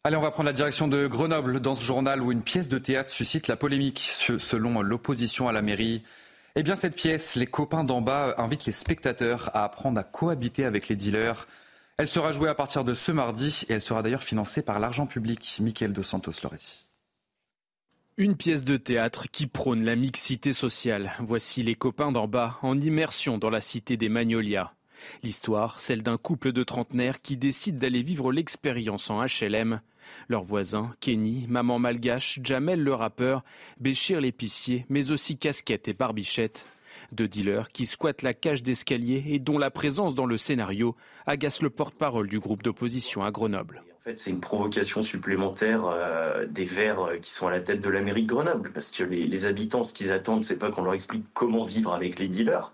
Allez, 0.07 0.15
on 0.15 0.21
va 0.21 0.31
prendre 0.31 0.47
la 0.47 0.53
direction 0.53 0.87
de 0.87 1.05
Grenoble 1.05 1.59
dans 1.59 1.75
ce 1.75 1.83
journal 1.83 2.21
où 2.21 2.31
une 2.31 2.41
pièce 2.41 2.69
de 2.69 2.79
théâtre 2.79 3.09
suscite 3.09 3.49
la 3.49 3.57
polémique 3.57 3.99
selon 3.99 4.81
l'opposition 4.81 5.49
à 5.49 5.51
la 5.51 5.61
mairie. 5.61 6.01
Eh 6.55 6.63
bien, 6.63 6.77
cette 6.77 6.95
pièce, 6.95 7.35
Les 7.35 7.45
copains 7.45 7.83
d'en 7.83 7.99
bas 7.99 8.33
invitent 8.37 8.63
les 8.67 8.71
spectateurs 8.71 9.51
à 9.53 9.65
apprendre 9.65 9.99
à 9.99 10.03
cohabiter 10.03 10.63
avec 10.63 10.87
les 10.87 10.95
dealers. 10.95 11.45
Elle 11.97 12.07
sera 12.07 12.31
jouée 12.31 12.47
à 12.47 12.55
partir 12.55 12.85
de 12.85 12.93
ce 12.93 13.11
mardi 13.11 13.65
et 13.67 13.73
elle 13.73 13.81
sera 13.81 14.01
d'ailleurs 14.01 14.23
financée 14.23 14.61
par 14.61 14.79
l'argent 14.79 15.07
public. 15.07 15.57
Michael 15.59 15.91
Dos 15.91 16.03
Santos 16.03 16.31
le 16.41 16.49
Une 18.15 18.37
pièce 18.37 18.63
de 18.63 18.77
théâtre 18.77 19.25
qui 19.29 19.45
prône 19.45 19.83
la 19.83 19.97
mixité 19.97 20.53
sociale. 20.53 21.11
Voici 21.19 21.63
les 21.63 21.75
copains 21.75 22.13
d'en 22.13 22.29
bas 22.29 22.59
en 22.61 22.79
immersion 22.79 23.37
dans 23.37 23.49
la 23.49 23.59
cité 23.59 23.97
des 23.97 24.07
Magnolias. 24.07 24.71
L'histoire, 25.23 25.79
celle 25.79 26.03
d'un 26.03 26.17
couple 26.17 26.51
de 26.51 26.63
trentenaires 26.63 27.21
qui 27.21 27.37
décide 27.37 27.77
d'aller 27.77 28.03
vivre 28.03 28.31
l'expérience 28.31 29.09
en 29.09 29.23
HLM. 29.23 29.81
Leurs 30.29 30.43
voisins, 30.43 30.93
Kenny, 30.99 31.45
Maman 31.49 31.79
Malgache, 31.79 32.39
Jamel 32.43 32.81
le 32.81 32.93
rappeur, 32.93 33.43
Béchir 33.79 34.21
l'épicier, 34.21 34.85
mais 34.89 35.11
aussi 35.11 35.37
Casquette 35.37 35.87
et 35.87 35.93
Barbichette. 35.93 36.65
Deux 37.11 37.27
dealers 37.27 37.69
qui 37.69 37.85
squattent 37.85 38.21
la 38.21 38.33
cage 38.33 38.63
d'escalier 38.63 39.23
et 39.27 39.39
dont 39.39 39.57
la 39.57 39.71
présence 39.71 40.15
dans 40.15 40.25
le 40.25 40.37
scénario 40.37 40.95
agace 41.25 41.61
le 41.61 41.69
porte-parole 41.69 42.27
du 42.27 42.39
groupe 42.39 42.63
d'opposition 42.63 43.23
à 43.23 43.31
Grenoble. 43.31 43.83
En 44.01 44.09
fait, 44.09 44.19
c'est 44.19 44.29
une 44.29 44.39
provocation 44.39 45.01
supplémentaire 45.01 45.85
euh, 45.85 46.45
des 46.47 46.63
Verts 46.63 47.01
euh, 47.01 47.17
qui 47.17 47.29
sont 47.29 47.47
à 47.47 47.51
la 47.51 47.59
tête 47.59 47.81
de 47.81 47.89
la 47.89 48.01
mairie 48.01 48.23
de 48.23 48.27
Grenoble. 48.27 48.71
Parce 48.71 48.89
que 48.89 49.03
les, 49.03 49.27
les 49.27 49.45
habitants, 49.45 49.83
ce 49.83 49.93
qu'ils 49.93 50.11
attendent, 50.11 50.45
c'est 50.45 50.57
pas 50.57 50.71
qu'on 50.71 50.83
leur 50.83 50.93
explique 50.93 51.25
comment 51.33 51.65
vivre 51.65 51.93
avec 51.93 52.17
les 52.17 52.29
dealers, 52.29 52.71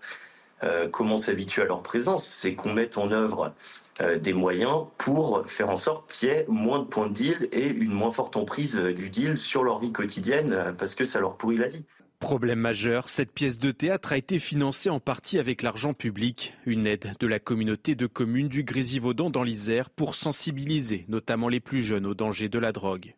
euh, 0.64 0.88
comment 0.88 1.16
s'habituer 1.16 1.62
à 1.62 1.66
leur 1.66 1.82
présence, 1.82 2.26
c'est 2.26 2.54
qu'on 2.54 2.72
mette 2.72 2.96
en 2.98 3.10
œuvre 3.10 3.52
euh, 4.00 4.18
des 4.18 4.32
moyens 4.32 4.84
pour 4.98 5.44
faire 5.46 5.68
en 5.68 5.76
sorte 5.76 6.10
qu'il 6.10 6.28
y 6.28 6.32
ait 6.32 6.46
moins 6.48 6.78
de 6.78 6.84
points 6.84 7.08
de 7.08 7.12
deal 7.12 7.48
et 7.52 7.68
une 7.68 7.92
moins 7.92 8.10
forte 8.10 8.36
emprise 8.36 8.76
euh, 8.76 8.94
du 8.94 9.10
deal 9.10 9.36
sur 9.36 9.62
leur 9.62 9.78
vie 9.78 9.92
quotidienne 9.92 10.74
parce 10.78 10.94
que 10.94 11.04
ça 11.04 11.20
leur 11.20 11.36
pourrit 11.36 11.58
la 11.58 11.68
vie. 11.68 11.84
Problème 12.18 12.60
majeur, 12.60 13.10
cette 13.10 13.32
pièce 13.32 13.58
de 13.58 13.70
théâtre 13.70 14.12
a 14.12 14.16
été 14.16 14.38
financée 14.38 14.88
en 14.88 15.00
partie 15.00 15.38
avec 15.38 15.62
l'argent 15.62 15.92
public, 15.92 16.54
une 16.64 16.86
aide 16.86 17.12
de 17.20 17.26
la 17.26 17.38
communauté 17.38 17.94
de 17.96 18.06
communes 18.06 18.48
du 18.48 18.64
Grésivaudan 18.64 19.28
dans 19.28 19.42
l'Isère 19.42 19.90
pour 19.90 20.14
sensibiliser 20.14 21.04
notamment 21.08 21.48
les 21.48 21.60
plus 21.60 21.82
jeunes 21.82 22.06
au 22.06 22.14
danger 22.14 22.48
de 22.48 22.58
la 22.58 22.72
drogue. 22.72 23.14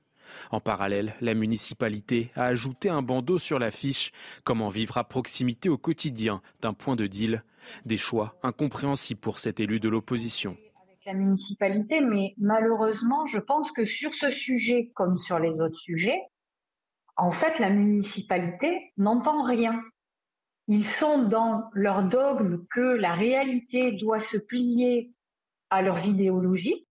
En 0.50 0.60
parallèle, 0.60 1.14
la 1.20 1.34
municipalité 1.34 2.30
a 2.34 2.44
ajouté 2.44 2.88
un 2.88 3.02
bandeau 3.02 3.38
sur 3.38 3.58
l'affiche 3.58 4.12
Comment 4.44 4.68
vivre 4.68 4.98
à 4.98 5.04
proximité 5.04 5.68
au 5.68 5.78
quotidien 5.78 6.42
d'un 6.60 6.72
point 6.72 6.96
de 6.96 7.06
deal. 7.06 7.42
Des 7.84 7.98
choix 7.98 8.36
incompréhensibles 8.42 9.20
pour 9.20 9.38
cet 9.38 9.60
élu 9.60 9.80
de 9.80 9.88
l'opposition. 9.88 10.56
La 11.04 11.14
municipalité, 11.14 12.00
mais 12.00 12.34
malheureusement, 12.38 13.26
je 13.26 13.38
pense 13.38 13.70
que 13.70 13.84
sur 13.84 14.12
ce 14.12 14.28
sujet, 14.28 14.90
comme 14.94 15.18
sur 15.18 15.38
les 15.38 15.60
autres 15.60 15.78
sujets, 15.78 16.20
en 17.16 17.30
fait, 17.30 17.58
la 17.58 17.70
municipalité 17.70 18.92
n'entend 18.96 19.42
rien. 19.42 19.80
Ils 20.68 20.84
sont 20.84 21.22
dans 21.22 21.70
leur 21.72 22.04
dogme 22.04 22.66
que 22.70 22.96
la 22.96 23.12
réalité 23.12 23.92
doit 23.92 24.20
se 24.20 24.36
plier 24.36 25.12
à 25.70 25.82
leurs 25.82 26.06
idéologies 26.06 26.86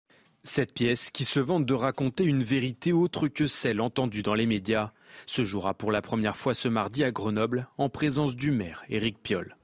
cette 0.45 0.73
pièce, 0.73 1.11
qui 1.11 1.25
se 1.25 1.41
vante 1.41 1.67
de 1.67 1.75
raconter 1.75 2.25
une 2.25 2.43
vérité 2.43 2.93
autre 2.93 3.29
que 3.29 3.47
celle 3.47 3.81
entendue 3.81 4.23
dans 4.23 4.35
les 4.35 4.47
médias, 4.47 4.93
se 5.27 5.45
jouera 5.45 5.75
pour 5.75 5.93
la 5.93 6.03
première 6.03 6.37
fois 6.37 6.55
ce 6.55 6.69
mardi 6.69 7.05
à 7.05 7.11
Grenoble, 7.11 7.69
en 7.79 7.89
présence 7.89 8.35
du 8.35 8.51
maire 8.51 8.85
Éric 8.89 9.23
Piolle. 9.23 9.57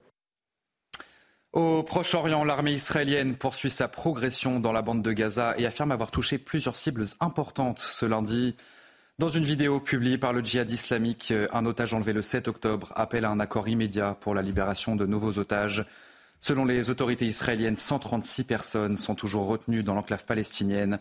Au 1.53 1.83
Proche-Orient, 1.83 2.45
l'armée 2.45 2.75
israélienne 2.75 3.35
poursuit 3.35 3.71
sa 3.71 3.89
progression 3.89 4.61
dans 4.61 4.73
la 4.73 4.83
bande 4.83 5.03
de 5.03 5.13
Gaza 5.13 5.55
et 5.57 5.65
affirme 5.65 5.93
avoir 5.93 6.11
touché 6.11 6.37
plusieurs 6.37 6.77
cibles 6.77 7.05
importantes 7.21 7.79
ce 7.79 8.05
lundi. 8.05 8.55
Dans 9.19 9.31
une 9.31 9.45
vidéo 9.45 9.81
publiée 9.81 10.19
par 10.19 10.35
le 10.35 10.45
djihad 10.45 10.69
islamique, 10.69 11.33
un 11.53 11.65
otage 11.65 11.95
enlevé 11.95 12.13
le 12.13 12.21
7 12.21 12.49
octobre 12.49 12.93
appelle 12.95 13.25
à 13.25 13.31
un 13.31 13.41
accord 13.41 13.69
immédiat 13.69 14.15
pour 14.21 14.35
la 14.35 14.43
libération 14.43 14.97
de 14.97 15.07
nouveaux 15.07 15.39
otages. 15.39 15.87
Selon 16.41 16.65
les 16.65 16.91
autorités 16.91 17.27
israéliennes, 17.27 17.77
136 17.77 18.45
personnes 18.45 18.97
sont 18.97 19.15
toujours 19.15 19.47
retenues 19.47 19.83
dans 19.83 19.95
l'enclave 19.95 20.25
palestinienne. 20.25 20.99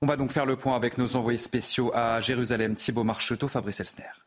On 0.00 0.06
va 0.06 0.16
donc 0.16 0.32
faire 0.32 0.46
le 0.46 0.56
point 0.56 0.76
avec 0.76 0.98
nos 0.98 1.16
envoyés 1.16 1.38
spéciaux 1.38 1.92
à 1.94 2.20
Jérusalem, 2.20 2.74
Thibault 2.74 3.04
Marcheteau, 3.04 3.48
Fabrice 3.48 3.80
Elsner. 3.80 4.21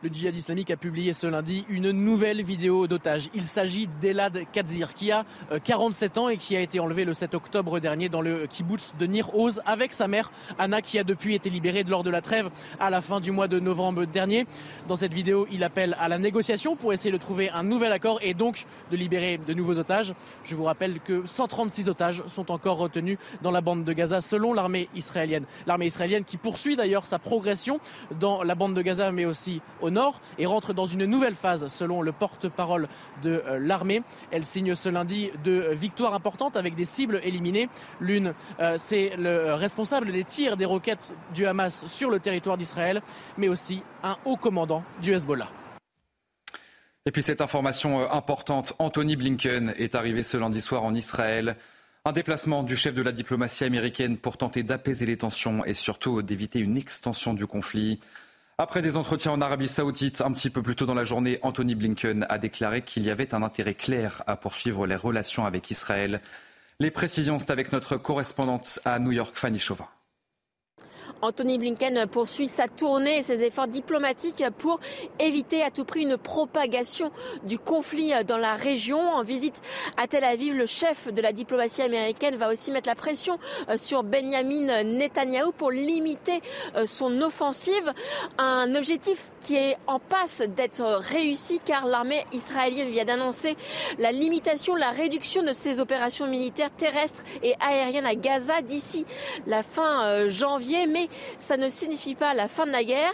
Le 0.00 0.10
djihad 0.10 0.36
islamique 0.36 0.70
a 0.70 0.76
publié 0.76 1.12
ce 1.12 1.26
lundi 1.26 1.66
une 1.68 1.90
nouvelle 1.90 2.44
vidéo 2.44 2.86
d'otage. 2.86 3.30
Il 3.34 3.44
s'agit 3.44 3.88
d'Elad 4.00 4.44
Kadzir 4.52 4.94
qui 4.94 5.10
a 5.10 5.24
47 5.64 6.16
euh, 6.16 6.20
ans 6.20 6.28
et 6.28 6.36
qui 6.36 6.54
a 6.54 6.60
été 6.60 6.78
enlevé 6.78 7.04
le 7.04 7.14
7 7.14 7.34
octobre 7.34 7.80
dernier 7.80 8.08
dans 8.08 8.20
le 8.20 8.46
kibbutz 8.46 8.94
de 8.96 9.06
Nir 9.06 9.34
Oz 9.34 9.60
avec 9.66 9.92
sa 9.92 10.06
mère 10.06 10.30
Anna 10.56 10.82
qui 10.82 11.00
a 11.00 11.02
depuis 11.02 11.34
été 11.34 11.50
libérée 11.50 11.82
lors 11.82 12.04
de 12.04 12.10
la 12.10 12.20
trêve 12.20 12.48
à 12.78 12.90
la 12.90 13.02
fin 13.02 13.18
du 13.18 13.32
mois 13.32 13.48
de 13.48 13.58
novembre 13.58 14.04
dernier. 14.04 14.46
Dans 14.86 14.94
cette 14.94 15.12
vidéo, 15.12 15.48
il 15.50 15.64
appelle 15.64 15.96
à 15.98 16.06
la 16.06 16.18
négociation 16.18 16.76
pour 16.76 16.92
essayer 16.92 17.10
de 17.10 17.16
trouver 17.16 17.50
un 17.50 17.64
nouvel 17.64 17.90
accord 17.90 18.20
et 18.22 18.34
donc 18.34 18.66
de 18.92 18.96
libérer 18.96 19.38
de 19.38 19.52
nouveaux 19.52 19.80
otages. 19.80 20.14
Je 20.44 20.54
vous 20.54 20.62
rappelle 20.62 21.00
que 21.00 21.26
136 21.26 21.88
otages 21.88 22.22
sont 22.28 22.52
encore 22.52 22.76
retenus 22.76 23.18
dans 23.42 23.50
la 23.50 23.62
bande 23.62 23.82
de 23.82 23.92
Gaza 23.92 24.20
selon 24.20 24.54
l'armée 24.54 24.88
israélienne. 24.94 25.44
L'armée 25.66 25.86
israélienne 25.86 26.22
qui 26.22 26.36
poursuit 26.36 26.76
d'ailleurs 26.76 27.04
sa 27.04 27.18
progression 27.18 27.80
dans 28.20 28.44
la 28.44 28.54
bande 28.54 28.74
de 28.74 28.82
Gaza 28.82 29.10
mais 29.10 29.24
aussi 29.24 29.60
au 29.80 29.87
nord 29.90 30.20
et 30.38 30.46
rentre 30.46 30.72
dans 30.72 30.86
une 30.86 31.04
nouvelle 31.04 31.34
phase 31.34 31.68
selon 31.68 32.02
le 32.02 32.12
porte-parole 32.12 32.88
de 33.22 33.42
euh, 33.46 33.58
l'armée. 33.58 34.02
Elle 34.30 34.44
signe 34.44 34.74
ce 34.74 34.88
lundi 34.88 35.30
deux 35.44 35.72
victoires 35.72 36.14
importantes 36.14 36.56
avec 36.56 36.74
des 36.74 36.84
cibles 36.84 37.20
éliminées. 37.22 37.68
L'une, 38.00 38.34
euh, 38.60 38.76
c'est 38.78 39.16
le 39.16 39.54
responsable 39.54 40.12
des 40.12 40.24
tirs 40.24 40.56
des 40.56 40.64
roquettes 40.64 41.14
du 41.34 41.46
Hamas 41.46 41.86
sur 41.86 42.10
le 42.10 42.20
territoire 42.20 42.56
d'Israël, 42.56 43.00
mais 43.36 43.48
aussi 43.48 43.82
un 44.02 44.16
haut 44.24 44.36
commandant 44.36 44.82
du 45.02 45.12
Hezbollah. 45.12 45.48
Et 47.06 47.10
puis 47.10 47.22
cette 47.22 47.40
information 47.40 48.00
euh, 48.00 48.06
importante, 48.10 48.74
Anthony 48.78 49.16
Blinken 49.16 49.74
est 49.78 49.94
arrivé 49.94 50.22
ce 50.22 50.36
lundi 50.36 50.60
soir 50.60 50.84
en 50.84 50.94
Israël. 50.94 51.56
Un 52.04 52.12
déplacement 52.12 52.62
du 52.62 52.76
chef 52.76 52.94
de 52.94 53.02
la 53.02 53.12
diplomatie 53.12 53.64
américaine 53.64 54.18
pour 54.18 54.36
tenter 54.36 54.62
d'apaiser 54.62 55.06
les 55.06 55.16
tensions 55.16 55.64
et 55.64 55.74
surtout 55.74 56.22
d'éviter 56.22 56.58
une 56.58 56.76
extension 56.76 57.34
du 57.34 57.46
conflit. 57.46 57.98
Après 58.60 58.82
des 58.82 58.96
entretiens 58.96 59.30
en 59.30 59.40
Arabie 59.40 59.68
Saoudite, 59.68 60.20
un 60.20 60.32
petit 60.32 60.50
peu 60.50 60.62
plus 60.62 60.74
tôt 60.74 60.84
dans 60.84 60.94
la 60.96 61.04
journée, 61.04 61.38
Anthony 61.42 61.76
Blinken 61.76 62.26
a 62.28 62.38
déclaré 62.38 62.82
qu'il 62.82 63.04
y 63.04 63.10
avait 63.10 63.32
un 63.32 63.44
intérêt 63.44 63.74
clair 63.74 64.24
à 64.26 64.36
poursuivre 64.36 64.84
les 64.84 64.96
relations 64.96 65.46
avec 65.46 65.70
Israël. 65.70 66.20
Les 66.80 66.90
précisions, 66.90 67.38
c'est 67.38 67.52
avec 67.52 67.70
notre 67.70 67.96
correspondante 67.96 68.80
à 68.84 68.98
New 68.98 69.12
York, 69.12 69.36
Fanny 69.36 69.60
Chauvin. 69.60 69.86
Anthony 71.22 71.58
Blinken 71.58 72.06
poursuit 72.06 72.48
sa 72.48 72.68
tournée 72.68 73.18
et 73.18 73.22
ses 73.22 73.42
efforts 73.42 73.68
diplomatiques 73.68 74.44
pour 74.58 74.80
éviter 75.18 75.62
à 75.62 75.70
tout 75.70 75.84
prix 75.84 76.02
une 76.02 76.16
propagation 76.16 77.10
du 77.44 77.58
conflit 77.58 78.12
dans 78.26 78.38
la 78.38 78.54
région. 78.54 79.00
En 79.00 79.22
visite 79.22 79.60
à 79.96 80.06
Tel 80.06 80.24
Aviv, 80.24 80.54
le 80.54 80.66
chef 80.66 81.12
de 81.12 81.20
la 81.20 81.32
diplomatie 81.32 81.82
américaine 81.82 82.36
va 82.36 82.50
aussi 82.50 82.70
mettre 82.70 82.88
la 82.88 82.94
pression 82.94 83.38
euh, 83.68 83.76
sur 83.76 84.02
Benjamin 84.02 84.84
Netanyahu 84.84 85.52
pour 85.56 85.70
limiter 85.70 86.40
euh, 86.76 86.86
son 86.86 87.20
offensive. 87.22 87.92
Un 88.38 88.74
objectif 88.74 89.30
qui 89.48 89.56
est 89.56 89.78
en 89.86 89.98
passe 89.98 90.42
d'être 90.42 90.82
réussi 90.82 91.58
car 91.64 91.86
l'armée 91.86 92.22
israélienne 92.32 92.90
vient 92.90 93.06
d'annoncer 93.06 93.56
la 93.98 94.12
limitation, 94.12 94.74
la 94.74 94.90
réduction 94.90 95.42
de 95.42 95.54
ses 95.54 95.80
opérations 95.80 96.26
militaires 96.26 96.68
terrestres 96.76 97.22
et 97.42 97.54
aériennes 97.58 98.04
à 98.04 98.14
Gaza 98.14 98.60
d'ici 98.60 99.06
la 99.46 99.62
fin 99.62 100.04
euh, 100.04 100.28
janvier. 100.28 100.86
Mais 100.86 101.08
ça 101.38 101.56
ne 101.56 101.70
signifie 101.70 102.14
pas 102.14 102.34
la 102.34 102.46
fin 102.46 102.66
de 102.66 102.72
la 102.72 102.84
guerre. 102.84 103.12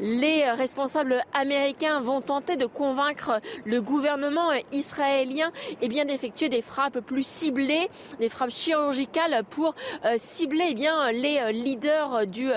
Les 0.00 0.50
responsables 0.50 1.22
américains 1.32 2.00
vont 2.00 2.20
tenter 2.20 2.56
de 2.56 2.66
convaincre 2.66 3.40
le 3.64 3.80
gouvernement 3.80 4.50
israélien 4.72 5.52
eh 5.82 5.86
bien 5.86 6.04
d'effectuer 6.04 6.48
des 6.48 6.62
frappes 6.62 6.98
plus 6.98 7.24
ciblées, 7.24 7.88
des 8.18 8.28
frappes 8.28 8.50
chirurgicales 8.50 9.44
pour 9.50 9.76
euh, 10.04 10.16
cibler 10.16 10.66
eh 10.70 10.74
bien 10.74 11.12
les 11.12 11.38
euh, 11.38 11.52
leaders 11.52 12.26
du 12.26 12.50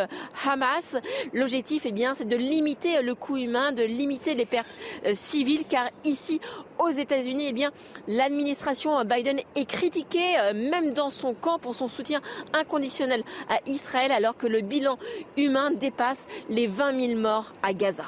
Hamas. 0.48 0.98
L'objectif 1.32 1.84
eh 1.86 1.92
bien 1.92 2.16
c'est 2.16 2.28
de 2.28 2.36
limiter 2.36 3.04
le 3.04 3.19
coût 3.20 3.38
humain, 3.38 3.72
de 3.72 3.84
limiter 3.84 4.34
les 4.34 4.46
pertes 4.46 4.76
euh, 5.06 5.14
civiles, 5.16 5.66
car 5.70 5.90
ici, 6.04 6.42
aux 6.80 6.90
États-Unis, 6.90 7.48
eh 7.50 7.54
bien, 7.54 7.72
l'administration 8.08 9.04
Biden 9.06 9.40
est 9.56 9.66
critiquée, 9.66 10.40
euh, 10.40 10.54
même 10.54 10.94
dans 10.94 11.10
son 11.10 11.34
camp, 11.34 11.60
pour 11.60 11.76
son 11.76 11.88
soutien 11.88 12.22
inconditionnel 12.54 13.24
à 13.50 13.60
Israël, 13.68 14.12
alors 14.12 14.38
que 14.38 14.48
le 14.48 14.62
bilan 14.62 14.98
humain 15.38 15.72
dépasse 15.72 16.28
les 16.50 16.68
20 16.68 17.08
000 17.08 17.20
morts 17.20 17.54
à 17.62 17.74
Gaza. 17.74 18.06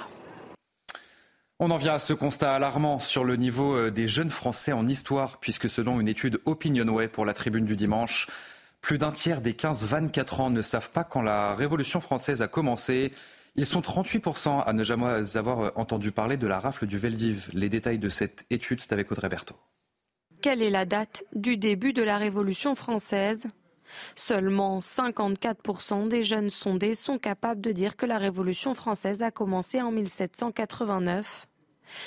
On 1.63 1.69
en 1.69 1.77
vient 1.77 1.93
à 1.93 1.99
ce 1.99 2.13
constat 2.13 2.55
alarmant 2.55 2.97
sur 2.97 3.23
le 3.23 3.35
niveau 3.35 3.75
euh, 3.75 3.91
des 3.91 4.07
jeunes 4.07 4.31
Français 4.31 4.71
en 4.71 4.87
histoire, 4.87 5.37
puisque 5.37 5.69
selon 5.69 5.99
une 5.99 6.07
étude 6.07 6.41
Opinionway 6.45 7.07
pour 7.07 7.23
la 7.23 7.35
tribune 7.35 7.65
du 7.65 7.75
dimanche, 7.75 8.27
plus 8.81 8.97
d'un 8.97 9.11
tiers 9.11 9.41
des 9.41 9.53
15-24 9.53 10.41
ans 10.41 10.49
ne 10.49 10.63
savent 10.63 10.89
pas 10.89 11.03
quand 11.03 11.21
la 11.21 11.53
Révolution 11.53 12.01
française 12.01 12.41
a 12.41 12.47
commencé. 12.47 13.11
Ils 13.55 13.65
sont 13.65 13.81
38% 13.81 14.63
à 14.65 14.73
ne 14.73 14.83
jamais 14.83 15.37
avoir 15.37 15.77
entendu 15.77 16.11
parler 16.11 16.37
de 16.37 16.47
la 16.47 16.59
rafle 16.59 16.85
du 16.87 16.97
Veldiv. 16.97 17.49
Les 17.53 17.67
détails 17.67 17.99
de 17.99 18.09
cette 18.09 18.45
étude, 18.49 18.79
c'est 18.79 18.93
avec 18.93 19.11
Audrey 19.11 19.27
Berthaud. 19.27 19.57
Quelle 20.41 20.61
est 20.61 20.69
la 20.69 20.85
date 20.85 21.23
du 21.35 21.57
début 21.57 21.93
de 21.93 22.01
la 22.01 22.17
Révolution 22.17 22.75
française? 22.75 23.47
Seulement 24.15 24.79
54% 24.79 26.07
des 26.07 26.23
jeunes 26.23 26.49
sondés 26.49 26.95
sont 26.95 27.17
capables 27.17 27.59
de 27.59 27.73
dire 27.73 27.97
que 27.97 28.05
la 28.05 28.17
Révolution 28.17 28.73
française 28.73 29.21
a 29.21 29.31
commencé 29.31 29.81
en 29.81 29.91
1789, 29.91 31.47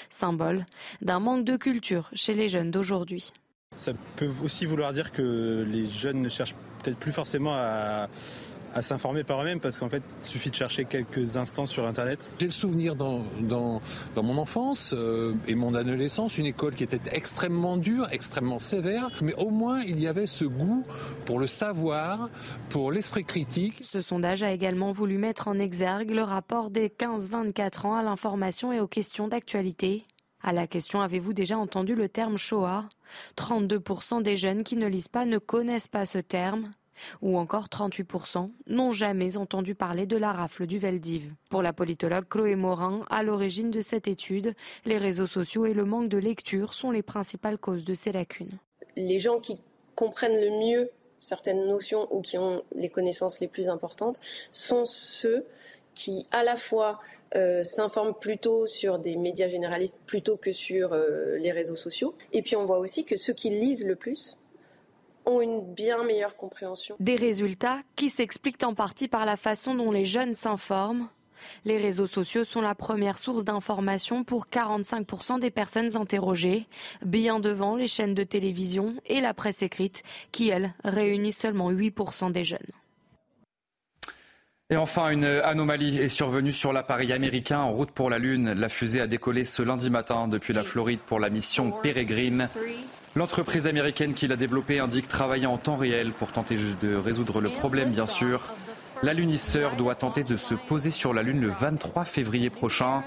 symbole 0.08 0.64
d'un 1.02 1.20
manque 1.20 1.44
de 1.44 1.56
culture 1.56 2.08
chez 2.14 2.32
les 2.32 2.48
jeunes 2.48 2.70
d'aujourd'hui. 2.70 3.32
Ça 3.76 3.92
peut 4.16 4.30
aussi 4.42 4.64
vouloir 4.64 4.92
dire 4.92 5.12
que 5.12 5.66
les 5.68 5.88
jeunes 5.88 6.22
ne 6.22 6.28
cherchent 6.28 6.54
peut-être 6.82 6.98
plus 6.98 7.12
forcément 7.12 7.54
à, 7.54 8.08
à 8.74 8.82
s'informer 8.82 9.24
par 9.24 9.40
eux-mêmes 9.40 9.60
parce 9.60 9.78
qu'en 9.78 9.88
fait, 9.88 10.02
il 10.22 10.26
suffit 10.26 10.50
de 10.50 10.54
chercher 10.54 10.84
quelques 10.84 11.36
instants 11.36 11.66
sur 11.66 11.86
Internet. 11.86 12.30
J'ai 12.38 12.46
le 12.46 12.52
souvenir 12.52 12.96
dans, 12.96 13.22
dans, 13.40 13.80
dans 14.14 14.22
mon 14.22 14.36
enfance 14.36 14.92
euh, 14.96 15.34
et 15.46 15.54
mon 15.54 15.74
adolescence, 15.74 16.38
une 16.38 16.46
école 16.46 16.74
qui 16.74 16.84
était 16.84 17.00
extrêmement 17.12 17.76
dure, 17.76 18.06
extrêmement 18.10 18.58
sévère, 18.58 19.10
mais 19.22 19.34
au 19.34 19.50
moins 19.50 19.80
il 19.82 20.00
y 20.00 20.08
avait 20.08 20.26
ce 20.26 20.44
goût 20.44 20.84
pour 21.24 21.38
le 21.38 21.46
savoir, 21.46 22.28
pour 22.68 22.90
l'esprit 22.90 23.24
critique. 23.24 23.82
Ce 23.88 24.00
sondage 24.00 24.42
a 24.42 24.52
également 24.52 24.92
voulu 24.92 25.18
mettre 25.18 25.48
en 25.48 25.58
exergue 25.58 26.10
le 26.10 26.22
rapport 26.22 26.70
des 26.70 26.88
15-24 26.88 27.86
ans 27.86 27.94
à 27.94 28.02
l'information 28.02 28.72
et 28.72 28.80
aux 28.80 28.88
questions 28.88 29.28
d'actualité. 29.28 30.04
À 30.42 30.52
la 30.52 30.66
question 30.66 31.00
Avez-vous 31.00 31.32
déjà 31.32 31.56
entendu 31.56 31.94
le 31.94 32.08
terme 32.08 32.36
Shoah? 32.36 32.84
32% 33.38 34.22
des 34.22 34.36
jeunes 34.36 34.62
qui 34.62 34.76
ne 34.76 34.86
lisent 34.86 35.08
pas 35.08 35.24
ne 35.24 35.38
connaissent 35.38 35.88
pas 35.88 36.04
ce 36.04 36.18
terme 36.18 36.70
ou 37.22 37.38
encore 37.38 37.66
38% 37.66 38.50
n'ont 38.66 38.92
jamais 38.92 39.36
entendu 39.36 39.74
parler 39.74 40.06
de 40.06 40.16
la 40.16 40.32
rafle 40.32 40.66
du 40.66 40.78
Veldiv. 40.78 41.32
Pour 41.50 41.62
la 41.62 41.72
politologue 41.72 42.28
Chloé 42.28 42.56
Morin, 42.56 43.04
à 43.10 43.22
l'origine 43.22 43.70
de 43.70 43.80
cette 43.80 44.08
étude, 44.08 44.54
les 44.84 44.98
réseaux 44.98 45.26
sociaux 45.26 45.66
et 45.66 45.74
le 45.74 45.84
manque 45.84 46.08
de 46.08 46.18
lecture 46.18 46.74
sont 46.74 46.90
les 46.90 47.02
principales 47.02 47.58
causes 47.58 47.84
de 47.84 47.94
ces 47.94 48.12
lacunes. 48.12 48.58
Les 48.96 49.18
gens 49.18 49.40
qui 49.40 49.60
comprennent 49.94 50.40
le 50.40 50.50
mieux 50.50 50.90
certaines 51.20 51.66
notions 51.66 52.06
ou 52.10 52.20
qui 52.20 52.36
ont 52.38 52.62
les 52.74 52.90
connaissances 52.90 53.40
les 53.40 53.48
plus 53.48 53.68
importantes 53.68 54.20
sont 54.50 54.84
ceux 54.86 55.46
qui 55.94 56.26
à 56.32 56.42
la 56.42 56.56
fois 56.56 57.00
euh, 57.36 57.62
s'informent 57.62 58.14
plutôt 58.14 58.66
sur 58.66 58.98
des 58.98 59.16
médias 59.16 59.48
généralistes 59.48 59.98
plutôt 60.06 60.36
que 60.36 60.52
sur 60.52 60.92
euh, 60.92 61.36
les 61.38 61.50
réseaux 61.50 61.76
sociaux. 61.76 62.14
Et 62.32 62.42
puis 62.42 62.56
on 62.56 62.64
voit 62.64 62.78
aussi 62.78 63.04
que 63.04 63.16
ceux 63.16 63.32
qui 63.32 63.50
lisent 63.50 63.84
le 63.84 63.96
plus 63.96 64.36
ont 65.26 65.40
une 65.40 65.74
bien 65.74 66.02
meilleure 66.04 66.36
compréhension. 66.36 66.96
Des 67.00 67.16
résultats 67.16 67.78
qui 67.96 68.10
s'expliquent 68.10 68.62
en 68.62 68.74
partie 68.74 69.08
par 69.08 69.24
la 69.24 69.36
façon 69.36 69.74
dont 69.74 69.90
les 69.90 70.04
jeunes 70.04 70.34
s'informent. 70.34 71.08
Les 71.64 71.78
réseaux 71.78 72.06
sociaux 72.06 72.44
sont 72.44 72.62
la 72.62 72.74
première 72.74 73.18
source 73.18 73.44
d'information 73.44 74.24
pour 74.24 74.46
45% 74.46 75.40
des 75.40 75.50
personnes 75.50 75.96
interrogées, 75.96 76.66
bien 77.04 77.40
devant 77.40 77.76
les 77.76 77.88
chaînes 77.88 78.14
de 78.14 78.24
télévision 78.24 78.94
et 79.06 79.20
la 79.20 79.34
presse 79.34 79.62
écrite, 79.62 80.02
qui, 80.32 80.48
elles, 80.48 80.74
réunissent 80.84 81.40
seulement 81.40 81.70
8% 81.70 82.32
des 82.32 82.44
jeunes. 82.44 82.60
Et 84.70 84.76
enfin, 84.76 85.10
une 85.10 85.24
anomalie 85.24 85.98
est 85.98 86.08
survenue 86.08 86.50
sur 86.50 86.72
l'appareil 86.72 87.12
américain 87.12 87.60
en 87.60 87.72
route 87.72 87.90
pour 87.90 88.08
la 88.08 88.18
Lune. 88.18 88.54
La 88.54 88.70
fusée 88.70 89.00
a 89.00 89.06
décollé 89.06 89.44
ce 89.44 89.62
lundi 89.62 89.90
matin 89.90 90.26
depuis 90.26 90.54
la 90.54 90.62
Floride 90.62 91.00
pour 91.00 91.20
la 91.20 91.28
mission 91.28 91.70
Peregrine. 91.70 92.48
L'entreprise 93.16 93.68
américaine 93.68 94.12
qui 94.12 94.26
l'a 94.26 94.34
développé 94.34 94.80
indique 94.80 95.06
travailler 95.06 95.46
en 95.46 95.56
temps 95.56 95.76
réel 95.76 96.12
pour 96.12 96.32
tenter 96.32 96.56
de 96.82 96.96
résoudre 96.96 97.40
le 97.40 97.48
problème, 97.48 97.90
bien 97.90 98.08
sûr. 98.08 98.52
L'alunisseur 99.04 99.76
doit 99.76 99.94
tenter 99.94 100.24
de 100.24 100.36
se 100.36 100.54
poser 100.54 100.90
sur 100.90 101.14
la 101.14 101.22
Lune 101.22 101.40
le 101.40 101.48
23 101.48 102.04
février 102.04 102.50
prochain 102.50 103.04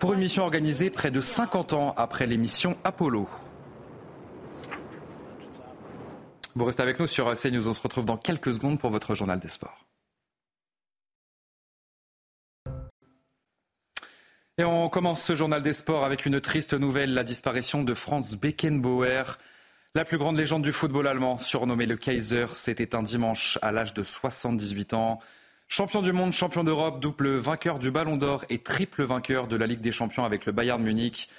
pour 0.00 0.14
une 0.14 0.20
mission 0.20 0.44
organisée 0.44 0.88
près 0.88 1.10
de 1.10 1.20
50 1.20 1.74
ans 1.74 1.94
après 1.98 2.26
l'émission 2.26 2.78
Apollo. 2.82 3.28
Vous 6.54 6.64
restez 6.64 6.82
avec 6.82 6.98
nous 6.98 7.06
sur 7.06 7.32
CNews. 7.34 7.68
On 7.68 7.72
se 7.72 7.80
retrouve 7.80 8.06
dans 8.06 8.16
quelques 8.16 8.54
secondes 8.54 8.78
pour 8.78 8.90
votre 8.90 9.14
journal 9.14 9.38
des 9.38 9.48
sports. 9.48 9.78
Et 14.58 14.64
on 14.64 14.90
commence 14.90 15.22
ce 15.22 15.34
journal 15.34 15.62
des 15.62 15.72
sports 15.72 16.04
avec 16.04 16.26
une 16.26 16.38
triste 16.38 16.74
nouvelle, 16.74 17.14
la 17.14 17.24
disparition 17.24 17.82
de 17.84 17.94
Franz 17.94 18.36
Beckenbauer. 18.36 19.38
La 19.94 20.04
plus 20.04 20.18
grande 20.18 20.36
légende 20.36 20.62
du 20.62 20.72
football 20.72 21.06
allemand, 21.06 21.38
surnommé 21.38 21.86
le 21.86 21.96
Kaiser, 21.96 22.48
c'était 22.52 22.94
un 22.94 23.02
dimanche 23.02 23.58
à 23.62 23.72
l'âge 23.72 23.94
de 23.94 24.02
78 24.02 24.92
ans. 24.92 25.20
Champion 25.68 26.02
du 26.02 26.12
monde, 26.12 26.32
champion 26.32 26.64
d'Europe, 26.64 27.00
double 27.00 27.36
vainqueur 27.36 27.78
du 27.78 27.90
Ballon 27.90 28.18
d'Or 28.18 28.44
et 28.50 28.58
triple 28.58 29.04
vainqueur 29.04 29.48
de 29.48 29.56
la 29.56 29.66
Ligue 29.66 29.80
des 29.80 29.90
Champions 29.90 30.24
avec 30.24 30.44
le 30.44 30.52
Bayern 30.52 30.82
Munich. 30.82 31.30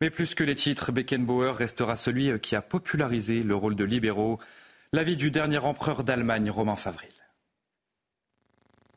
Mais 0.00 0.08
plus 0.08 0.34
que 0.34 0.42
les 0.42 0.54
titres, 0.54 0.92
Beckenbauer 0.92 1.54
restera 1.54 1.98
celui 1.98 2.40
qui 2.40 2.56
a 2.56 2.62
popularisé 2.62 3.42
le 3.42 3.54
rôle 3.54 3.76
de 3.76 3.84
libéraux. 3.84 4.38
L'avis 4.94 5.18
du 5.18 5.30
dernier 5.30 5.58
empereur 5.58 6.04
d'Allemagne, 6.04 6.50
Romain 6.50 6.76
Favril. 6.76 7.21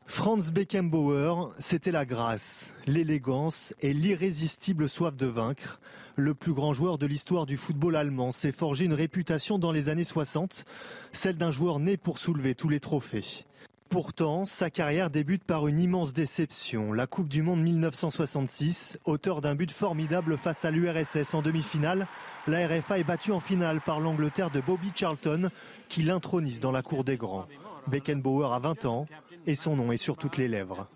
Franz 0.06 0.52
Beckenbauer, 0.52 1.52
c'était 1.58 1.90
la 1.90 2.06
grâce, 2.06 2.72
l'élégance 2.86 3.74
et 3.80 3.92
l'irrésistible 3.92 4.88
soif 4.88 5.16
de 5.16 5.26
vaincre. 5.26 5.80
Le 6.14 6.32
plus 6.32 6.54
grand 6.54 6.72
joueur 6.72 6.96
de 6.96 7.06
l'histoire 7.06 7.44
du 7.44 7.56
football 7.56 7.96
allemand 7.96 8.32
s'est 8.32 8.52
forgé 8.52 8.86
une 8.86 8.94
réputation 8.94 9.58
dans 9.58 9.72
les 9.72 9.88
années 9.88 10.04
60, 10.04 10.64
celle 11.12 11.36
d'un 11.36 11.50
joueur 11.50 11.80
né 11.80 11.96
pour 11.96 12.18
soulever 12.18 12.54
tous 12.54 12.68
les 12.68 12.80
trophées. 12.80 13.44
Pourtant, 13.88 14.44
sa 14.44 14.70
carrière 14.70 15.10
débute 15.10 15.44
par 15.44 15.68
une 15.68 15.78
immense 15.78 16.12
déception. 16.12 16.92
La 16.92 17.06
Coupe 17.06 17.28
du 17.28 17.42
Monde 17.42 17.62
1966, 17.62 18.98
auteur 19.04 19.40
d'un 19.40 19.54
but 19.54 19.70
formidable 19.70 20.38
face 20.38 20.64
à 20.64 20.70
l'URSS 20.70 21.34
en 21.34 21.42
demi-finale, 21.42 22.06
la 22.46 22.66
RFA 22.66 22.98
est 22.98 23.04
battue 23.04 23.32
en 23.32 23.40
finale 23.40 23.80
par 23.80 24.00
l'Angleterre 24.00 24.50
de 24.50 24.60
Bobby 24.60 24.92
Charlton, 24.94 25.50
qui 25.88 26.02
l'intronise 26.02 26.60
dans 26.60 26.72
la 26.72 26.82
cour 26.82 27.04
des 27.04 27.16
grands. 27.16 27.46
Beckenbauer 27.86 28.52
a 28.52 28.58
20 28.58 28.84
ans 28.86 29.06
et 29.46 29.54
son 29.54 29.76
nom 29.76 29.92
est 29.92 29.96
sur 29.96 30.16
toutes 30.16 30.36
les 30.36 30.48
lèvres. 30.48 30.88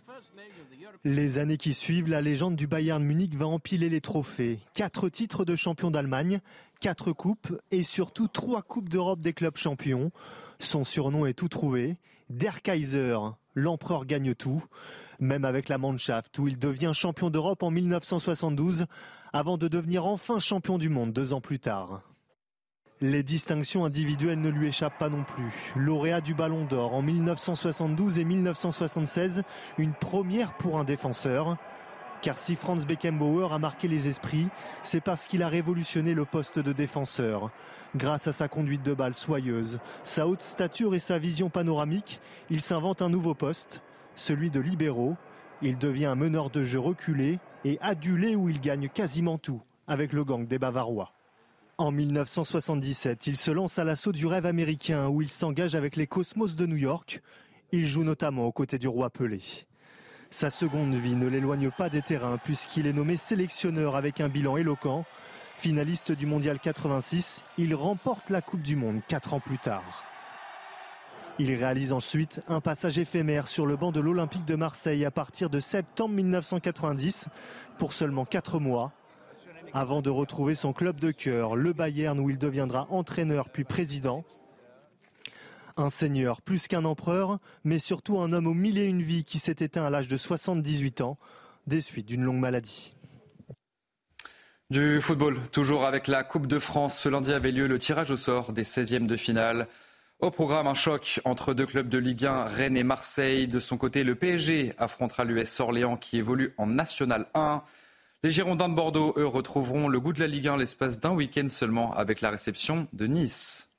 Les 1.04 1.38
années 1.38 1.56
qui 1.56 1.72
suivent, 1.72 2.10
la 2.10 2.20
légende 2.20 2.56
du 2.56 2.66
Bayern 2.66 3.02
Munich 3.02 3.34
va 3.34 3.46
empiler 3.46 3.88
les 3.88 4.02
trophées. 4.02 4.58
Quatre 4.74 5.08
titres 5.08 5.46
de 5.46 5.56
champion 5.56 5.90
d'Allemagne, 5.90 6.40
quatre 6.78 7.12
coupes 7.12 7.58
et 7.70 7.82
surtout 7.82 8.28
trois 8.28 8.60
coupes 8.60 8.88
d'Europe 8.88 9.22
des 9.22 9.32
clubs 9.32 9.56
champions. 9.56 10.10
Son 10.58 10.84
surnom 10.84 11.24
est 11.24 11.32
tout 11.32 11.48
trouvé. 11.48 11.96
Der 12.28 12.60
Kaiser, 12.60 13.16
l'empereur 13.54 14.04
gagne 14.04 14.34
tout. 14.34 14.62
Même 15.20 15.44
avec 15.44 15.68
la 15.68 15.78
Mannschaft 15.78 16.38
où 16.38 16.48
il 16.48 16.58
devient 16.58 16.92
champion 16.92 17.30
d'Europe 17.30 17.62
en 17.62 17.70
1972 17.70 18.84
avant 19.32 19.56
de 19.56 19.68
devenir 19.68 20.04
enfin 20.04 20.38
champion 20.38 20.76
du 20.76 20.88
monde 20.88 21.12
deux 21.12 21.32
ans 21.32 21.40
plus 21.40 21.60
tard. 21.60 22.02
Les 23.02 23.22
distinctions 23.22 23.86
individuelles 23.86 24.42
ne 24.42 24.50
lui 24.50 24.68
échappent 24.68 24.98
pas 24.98 25.08
non 25.08 25.24
plus. 25.24 25.72
Lauréat 25.74 26.20
du 26.20 26.34
Ballon 26.34 26.66
d'Or 26.66 26.92
en 26.92 27.00
1972 27.00 28.18
et 28.18 28.26
1976, 28.26 29.42
une 29.78 29.94
première 29.94 30.52
pour 30.52 30.78
un 30.78 30.84
défenseur. 30.84 31.56
Car 32.20 32.38
si 32.38 32.56
Franz 32.56 32.84
Beckenbauer 32.86 33.54
a 33.54 33.58
marqué 33.58 33.88
les 33.88 34.06
esprits, 34.06 34.48
c'est 34.82 35.00
parce 35.00 35.26
qu'il 35.26 35.42
a 35.42 35.48
révolutionné 35.48 36.12
le 36.12 36.26
poste 36.26 36.58
de 36.58 36.74
défenseur. 36.74 37.50
Grâce 37.96 38.26
à 38.26 38.32
sa 38.32 38.48
conduite 38.48 38.82
de 38.82 38.92
balle 38.92 39.14
soyeuse, 39.14 39.78
sa 40.04 40.28
haute 40.28 40.42
stature 40.42 40.94
et 40.94 40.98
sa 40.98 41.18
vision 41.18 41.48
panoramique, 41.48 42.20
il 42.50 42.60
s'invente 42.60 43.00
un 43.00 43.08
nouveau 43.08 43.32
poste, 43.32 43.80
celui 44.14 44.50
de 44.50 44.60
libéraux. 44.60 45.16
Il 45.62 45.78
devient 45.78 46.04
un 46.04 46.16
meneur 46.16 46.50
de 46.50 46.64
jeu 46.64 46.78
reculé 46.78 47.38
et 47.64 47.78
adulé 47.80 48.36
où 48.36 48.50
il 48.50 48.60
gagne 48.60 48.90
quasiment 48.90 49.38
tout 49.38 49.62
avec 49.88 50.12
le 50.12 50.22
gang 50.22 50.46
des 50.46 50.58
Bavarois. 50.58 51.14
En 51.80 51.92
1977, 51.92 53.26
il 53.26 53.38
se 53.38 53.50
lance 53.50 53.78
à 53.78 53.84
l'assaut 53.84 54.12
du 54.12 54.26
rêve 54.26 54.44
américain 54.44 55.08
où 55.08 55.22
il 55.22 55.30
s'engage 55.30 55.74
avec 55.74 55.96
les 55.96 56.06
Cosmos 56.06 56.54
de 56.54 56.66
New 56.66 56.76
York. 56.76 57.22
Il 57.72 57.86
joue 57.86 58.04
notamment 58.04 58.44
aux 58.44 58.52
côtés 58.52 58.78
du 58.78 58.86
roi 58.86 59.08
Pelé. 59.08 59.40
Sa 60.28 60.50
seconde 60.50 60.94
vie 60.94 61.16
ne 61.16 61.26
l'éloigne 61.26 61.70
pas 61.70 61.88
des 61.88 62.02
terrains 62.02 62.36
puisqu'il 62.36 62.86
est 62.86 62.92
nommé 62.92 63.16
sélectionneur 63.16 63.96
avec 63.96 64.20
un 64.20 64.28
bilan 64.28 64.58
éloquent. 64.58 65.06
Finaliste 65.56 66.12
du 66.12 66.26
Mondial 66.26 66.58
86, 66.60 67.46
il 67.56 67.74
remporte 67.74 68.28
la 68.28 68.42
Coupe 68.42 68.60
du 68.60 68.76
Monde 68.76 69.00
quatre 69.08 69.32
ans 69.32 69.40
plus 69.40 69.58
tard. 69.58 70.04
Il 71.38 71.50
réalise 71.54 71.92
ensuite 71.92 72.42
un 72.46 72.60
passage 72.60 72.98
éphémère 72.98 73.48
sur 73.48 73.64
le 73.64 73.76
banc 73.76 73.90
de 73.90 74.00
l'Olympique 74.00 74.44
de 74.44 74.54
Marseille 74.54 75.06
à 75.06 75.10
partir 75.10 75.48
de 75.48 75.60
septembre 75.60 76.14
1990 76.14 77.30
pour 77.78 77.94
seulement 77.94 78.26
quatre 78.26 78.60
mois 78.60 78.92
avant 79.72 80.02
de 80.02 80.11
retrouver 80.11 80.54
son 80.54 80.72
club 80.72 80.98
de 81.00 81.11
cœur, 81.11 81.56
le 81.56 81.72
Bayern, 81.72 82.18
où 82.18 82.30
il 82.30 82.38
deviendra 82.38 82.87
entraîneur 82.90 83.48
puis 83.48 83.64
président. 83.64 84.24
Un 85.76 85.90
seigneur 85.90 86.42
plus 86.42 86.68
qu'un 86.68 86.85
empereur, 86.85 87.38
mais 87.64 87.78
surtout 87.78 88.20
un 88.20 88.33
homme 88.33 88.46
aux 88.46 88.54
mille 88.54 88.78
et 88.78 88.85
une 88.85 89.02
vies 89.02 89.24
qui 89.24 89.38
s'est 89.38 89.56
éteint 89.61 89.85
à 89.85 89.90
l'âge 89.90 90.09
de 90.09 90.16
78 90.16 91.00
ans, 91.00 91.18
des 91.66 91.80
suites 91.80 92.06
d'une 92.06 92.22
longue 92.22 92.40
maladie. 92.40 92.96
Du 94.70 95.00
football, 95.00 95.37
toujours 95.50 95.85
avec 95.85 96.06
la 96.06 96.22
Coupe 96.22 96.46
de 96.46 96.59
France. 96.59 96.98
Ce 96.98 97.09
lundi 97.09 97.33
avait 97.33 97.50
lieu 97.50 97.66
le 97.66 97.78
tirage 97.78 98.11
au 98.12 98.16
sort 98.16 98.52
des 98.52 98.62
16e 98.62 99.06
de 99.06 99.16
finale. 99.16 99.66
Au 100.20 100.30
programme, 100.30 100.66
un 100.66 100.74
choc 100.74 101.20
entre 101.24 101.54
deux 101.54 101.66
clubs 101.66 101.88
de 101.88 101.98
Ligue 101.98 102.26
1, 102.26 102.44
Rennes 102.44 102.76
et 102.76 102.85
Marseille. 102.85 103.48
De 103.48 103.59
son 103.59 103.78
côté, 103.78 104.04
le 104.04 104.14
PSG 104.14 104.74
affrontera 104.76 105.24
l'US 105.24 105.59
Orléans 105.61 105.96
qui 105.96 106.18
évolue 106.18 106.52
en 106.59 106.66
National 106.66 107.26
1. 107.35 107.62
Les 108.22 108.30
Girondins 108.30 108.68
de 108.68 108.74
Bordeaux, 108.74 109.14
eux, 109.16 109.26
retrouveront 109.26 109.88
le 109.88 109.98
goût 109.98 110.12
de 110.12 110.20
la 110.20 110.26
Ligue 110.26 110.48
1 110.48 110.59
l'espace 110.59 111.00
d'un 111.00 111.12
week-end 111.12 111.48
seulement 111.48 111.94
avec 111.94 112.20
la 112.20 112.28
réception 112.28 112.87
de 112.92 113.06
Nice. 113.06 113.70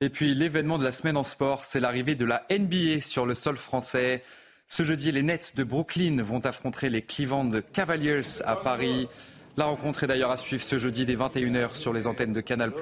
Et 0.00 0.08
puis 0.10 0.34
l'événement 0.34 0.78
de 0.78 0.84
la 0.84 0.90
semaine 0.90 1.16
en 1.16 1.22
sport, 1.22 1.64
c'est 1.64 1.78
l'arrivée 1.78 2.16
de 2.16 2.24
la 2.24 2.44
NBA 2.50 3.02
sur 3.02 3.24
le 3.24 3.34
sol 3.34 3.56
français. 3.56 4.24
Ce 4.66 4.82
jeudi, 4.82 5.12
les 5.12 5.22
Nets 5.22 5.54
de 5.54 5.62
Brooklyn 5.62 6.20
vont 6.20 6.44
affronter 6.44 6.90
les 6.90 7.02
Cleveland 7.02 7.52
Cavaliers 7.72 8.42
à 8.44 8.56
Paris. 8.56 9.06
La 9.56 9.66
rencontre 9.66 10.02
est 10.02 10.08
d'ailleurs 10.08 10.32
à 10.32 10.38
suivre 10.38 10.62
ce 10.62 10.76
jeudi 10.76 11.06
dès 11.06 11.14
21h 11.14 11.76
sur 11.76 11.92
les 11.92 12.08
antennes 12.08 12.32
de 12.32 12.40
Canal+. 12.40 12.72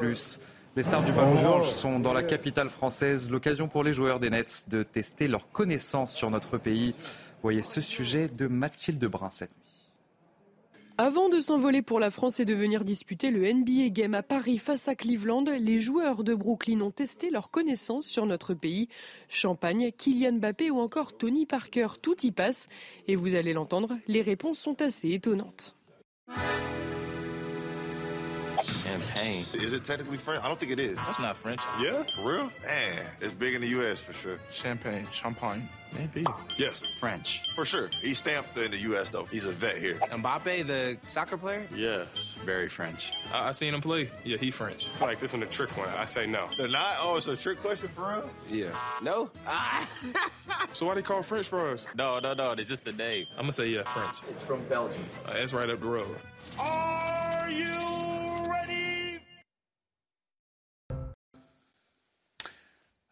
Les 0.76 0.82
stars 0.82 1.04
du 1.04 1.12
ballon 1.12 1.36
orange 1.44 1.70
sont 1.70 2.00
dans 2.00 2.12
la 2.14 2.22
capitale 2.22 2.70
française. 2.70 3.30
L'occasion 3.30 3.68
pour 3.68 3.84
les 3.84 3.92
joueurs 3.92 4.18
des 4.18 4.30
Nets 4.30 4.64
de 4.68 4.82
tester 4.82 5.28
leur 5.28 5.50
connaissance 5.50 6.14
sur 6.14 6.30
notre 6.30 6.56
pays. 6.56 6.94
Voyez 7.42 7.62
ce 7.62 7.80
sujet 7.80 8.28
de 8.28 8.46
Mathilde 8.46 9.04
Brun 9.04 9.30
cette 9.30 9.56
nuit. 9.56 9.66
Avant 10.98 11.28
de 11.28 11.40
s'envoler 11.40 11.82
pour 11.82 12.00
la 12.00 12.10
France 12.10 12.40
et 12.40 12.46
de 12.46 12.54
venir 12.54 12.82
disputer 12.82 13.30
le 13.30 13.52
NBA 13.52 13.90
Game 13.90 14.14
à 14.14 14.22
Paris 14.22 14.56
face 14.56 14.88
à 14.88 14.94
Cleveland, 14.94 15.44
les 15.44 15.78
joueurs 15.78 16.24
de 16.24 16.34
Brooklyn 16.34 16.80
ont 16.80 16.90
testé 16.90 17.28
leur 17.28 17.50
connaissance 17.50 18.06
sur 18.06 18.24
notre 18.24 18.54
pays. 18.54 18.88
Champagne, 19.28 19.90
Kylian 19.94 20.38
Mbappé 20.38 20.70
ou 20.70 20.78
encore 20.78 21.14
Tony 21.14 21.44
Parker, 21.44 21.88
tout 22.00 22.16
y 22.22 22.30
passe. 22.30 22.68
Et 23.08 23.14
vous 23.16 23.34
allez 23.34 23.52
l'entendre, 23.52 23.98
les 24.06 24.22
réponses 24.22 24.58
sont 24.58 24.80
assez 24.80 25.10
étonnantes. 25.10 25.76
Champagne. 28.66 29.46
Is 29.54 29.72
it 29.72 29.84
technically 29.84 30.18
French? 30.18 30.42
I 30.42 30.48
don't 30.48 30.58
think 30.58 30.72
it 30.72 30.80
is. 30.80 30.96
That's 30.96 31.18
not 31.18 31.36
French. 31.36 31.60
Yeah? 31.80 32.02
For 32.14 32.32
real? 32.32 32.52
Man, 32.64 33.04
it's 33.20 33.32
big 33.34 33.54
in 33.54 33.60
the 33.60 33.68
U.S. 33.68 34.00
for 34.00 34.12
sure. 34.12 34.38
Champagne. 34.50 35.06
Champagne. 35.12 35.68
Maybe. 35.96 36.26
Yes. 36.56 36.86
French. 36.86 37.48
For 37.54 37.64
sure. 37.64 37.88
He's 38.02 38.18
stamped 38.18 38.56
in 38.58 38.70
the 38.70 38.78
U.S., 38.78 39.10
though. 39.10 39.24
He's 39.24 39.44
a 39.44 39.52
vet 39.52 39.76
here. 39.78 39.94
Mbappe, 39.94 40.66
the 40.66 40.98
soccer 41.02 41.36
player? 41.36 41.66
Yes. 41.74 42.36
Very 42.44 42.68
French. 42.68 43.12
I, 43.32 43.48
I 43.48 43.52
seen 43.52 43.72
him 43.74 43.80
play. 43.80 44.10
Yeah, 44.24 44.36
he 44.36 44.50
French. 44.50 44.90
I 44.90 44.92
feel 44.94 45.08
like 45.08 45.20
this 45.20 45.32
one 45.32 45.42
a 45.42 45.46
trick 45.46 45.76
one. 45.76 45.88
I 45.88 46.04
say 46.04 46.26
no. 46.26 46.48
They're 46.58 46.68
not? 46.68 46.96
Oh, 47.00 47.16
it's 47.16 47.28
a 47.28 47.36
trick 47.36 47.60
question 47.60 47.88
for 47.88 48.08
real? 48.08 48.30
Yeah. 48.50 48.76
No? 49.02 49.30
Ah. 49.46 49.88
so 50.72 50.86
why 50.86 50.94
do 50.94 51.00
they 51.00 51.06
call 51.06 51.22
French 51.22 51.48
fries? 51.48 51.86
No, 51.94 52.18
no, 52.18 52.34
no. 52.34 52.54
They're 52.54 52.64
just 52.64 52.86
a 52.86 52.92
name. 52.92 53.26
I'm 53.32 53.42
going 53.42 53.48
to 53.48 53.52
say, 53.52 53.68
yeah, 53.68 53.84
French. 53.84 54.30
It's 54.30 54.42
from 54.42 54.62
Belgium. 54.64 55.04
Uh, 55.26 55.32
it's 55.36 55.52
right 55.52 55.70
up 55.70 55.80
the 55.80 55.86
road. 55.86 56.16
Are 56.58 57.50
you 57.50 58.15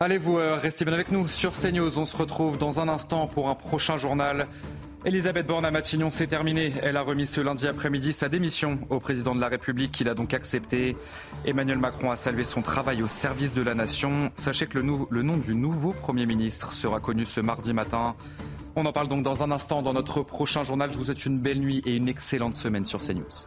Allez, 0.05 0.19
vous 0.19 0.37
euh, 0.37 0.59
restez 0.61 0.85
bien 0.85 0.93
avec 0.93 1.11
nous 1.11 1.27
sur 1.27 1.53
CNews. 1.53 1.99
On 1.99 2.05
se 2.05 2.14
retrouve 2.14 2.59
dans 2.59 2.79
un 2.79 2.90
instant 2.90 3.27
pour 3.27 3.49
un 3.49 3.55
prochain 3.55 3.97
journal. 3.97 4.49
Elisabeth 5.07 5.47
Borne 5.47 5.64
à 5.64 5.71
Matignon, 5.71 6.11
c'est 6.11 6.27
terminé. 6.27 6.75
Elle 6.83 6.99
a 6.99 7.01
remis 7.01 7.25
ce 7.25 7.40
lundi 7.40 7.67
après-midi 7.67 8.12
sa 8.12 8.29
démission 8.29 8.81
au 8.90 9.01
président 9.01 9.35
de 9.35 9.40
la 9.40 9.49
République, 9.49 9.93
qu'il 9.93 10.11
a 10.11 10.14
donc 10.14 10.35
accepté. 10.35 10.95
Emmanuel 11.47 11.79
Macron 11.79 12.11
a 12.11 12.17
salué 12.17 12.45
son 12.45 12.61
travail 12.61 13.03
au 13.03 13.09
service 13.09 13.55
de 13.55 13.62
la 13.62 13.75
nation. 13.75 14.31
Sachez 14.35 14.67
que 14.67 14.79
le, 14.79 14.93
le 15.09 15.23
nom 15.23 15.38
du 15.38 15.55
nouveau 15.55 15.93
Premier 15.93 16.27
ministre 16.27 16.75
sera 16.75 17.01
connu 17.01 17.25
ce 17.25 17.40
mardi 17.40 17.73
matin. 17.73 18.14
On 18.77 18.85
en 18.85 18.93
parle 18.93 19.09
donc 19.09 19.23
dans 19.23 19.43
un 19.43 19.51
instant 19.51 19.81
dans 19.81 19.95
notre 19.95 20.21
prochain 20.21 20.64
journal. 20.64 20.93
Je 20.93 20.99
vous 20.99 21.05
souhaite 21.05 21.25
une 21.25 21.38
belle 21.38 21.61
nuit 21.61 21.81
et 21.87 21.97
une 21.97 22.11
excellente 22.11 22.57
semaine 22.57 22.85
sur 22.85 22.99
CNews. 22.99 23.47